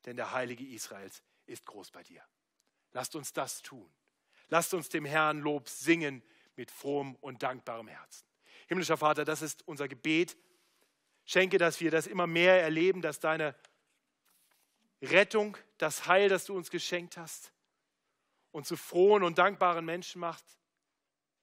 denn 0.06 0.16
der 0.16 0.32
Heilige 0.32 0.64
Israels 0.66 1.22
ist 1.46 1.66
groß 1.66 1.90
bei 1.90 2.02
dir. 2.02 2.22
Lasst 2.92 3.16
uns 3.16 3.32
das 3.32 3.62
tun. 3.62 3.92
Lasst 4.48 4.74
uns 4.74 4.88
dem 4.88 5.04
Herrn 5.04 5.40
Lob 5.40 5.68
singen 5.68 6.22
mit 6.56 6.70
frohem 6.70 7.16
und 7.16 7.42
dankbarem 7.42 7.88
Herzen. 7.88 8.26
Himmlischer 8.68 8.96
Vater, 8.96 9.24
das 9.24 9.42
ist 9.42 9.66
unser 9.66 9.88
Gebet. 9.88 10.36
Schenke, 11.24 11.58
dass 11.58 11.80
wir 11.80 11.90
das 11.90 12.06
immer 12.06 12.26
mehr 12.26 12.62
erleben, 12.62 13.02
dass 13.02 13.20
deine 13.20 13.54
Rettung, 15.02 15.56
das 15.78 16.06
Heil, 16.06 16.28
das 16.28 16.44
du 16.44 16.56
uns 16.56 16.70
geschenkt 16.70 17.16
hast, 17.16 17.52
uns 18.52 18.68
zu 18.68 18.76
frohen 18.76 19.22
und 19.22 19.38
dankbaren 19.38 19.84
Menschen 19.84 20.20
macht. 20.20 20.44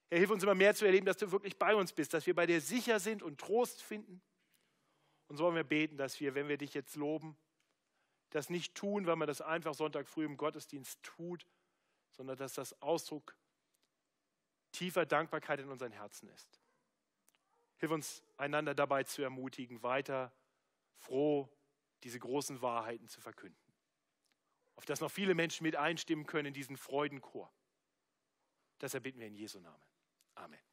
Herr, 0.09 0.17
hilf 0.17 0.32
uns 0.32 0.43
immer 0.43 0.55
mehr 0.55 0.76
zu 0.76 0.86
erleben, 0.86 1.05
dass 1.05 1.17
du 1.17 1.32
wirklich 1.32 1.57
bei 1.57 1.76
uns 1.76 1.93
bist, 1.93 2.13
dass 2.13 2.26
wir 2.26 2.36
bei 2.36 2.45
dir 2.45 2.61
sicher 2.61 2.99
sind 2.99 3.24
und 3.24 3.39
Trost 3.39 3.82
finden. 3.82 4.22
Und 5.32 5.38
so 5.38 5.45
wollen 5.45 5.55
wir 5.55 5.63
beten, 5.63 5.95
dass 5.95 6.19
wir, 6.19 6.36
wenn 6.36 6.49
wir 6.49 6.57
dich 6.57 6.73
jetzt 6.73 6.97
loben, 6.97 7.38
das 8.32 8.49
nicht 8.49 8.75
tun, 8.75 9.07
weil 9.07 9.15
man 9.15 9.29
das 9.29 9.39
einfach 9.39 9.73
Sonntag 9.73 10.09
früh 10.09 10.25
im 10.25 10.36
Gottesdienst 10.36 11.01
tut, 11.03 11.47
sondern 12.09 12.36
dass 12.36 12.55
das 12.55 12.82
Ausdruck 12.82 13.34
tiefer 14.73 15.05
Dankbarkeit 15.05 15.61
in 15.61 15.69
unseren 15.69 15.93
Herzen 15.93 16.27
ist. 16.27 16.61
Hilf 17.77 17.93
uns 17.93 18.25
einander 18.36 18.75
dabei 18.75 19.05
zu 19.05 19.21
ermutigen, 19.21 19.82
weiter 19.84 20.34
froh 20.97 21.49
diese 22.03 22.19
großen 22.19 22.61
Wahrheiten 22.61 23.07
zu 23.07 23.21
verkünden. 23.21 23.73
Auf 24.75 24.84
das 24.84 24.99
noch 24.99 25.11
viele 25.11 25.34
Menschen 25.34 25.63
mit 25.63 25.77
einstimmen 25.77 26.25
können 26.25 26.47
in 26.47 26.53
diesen 26.53 26.75
Freudenchor. 26.75 27.49
Deshalb 28.82 29.05
bitten 29.05 29.21
wir 29.21 29.27
in 29.27 29.36
Jesu 29.36 29.61
Namen. 29.61 29.86
Amen. 30.36 30.70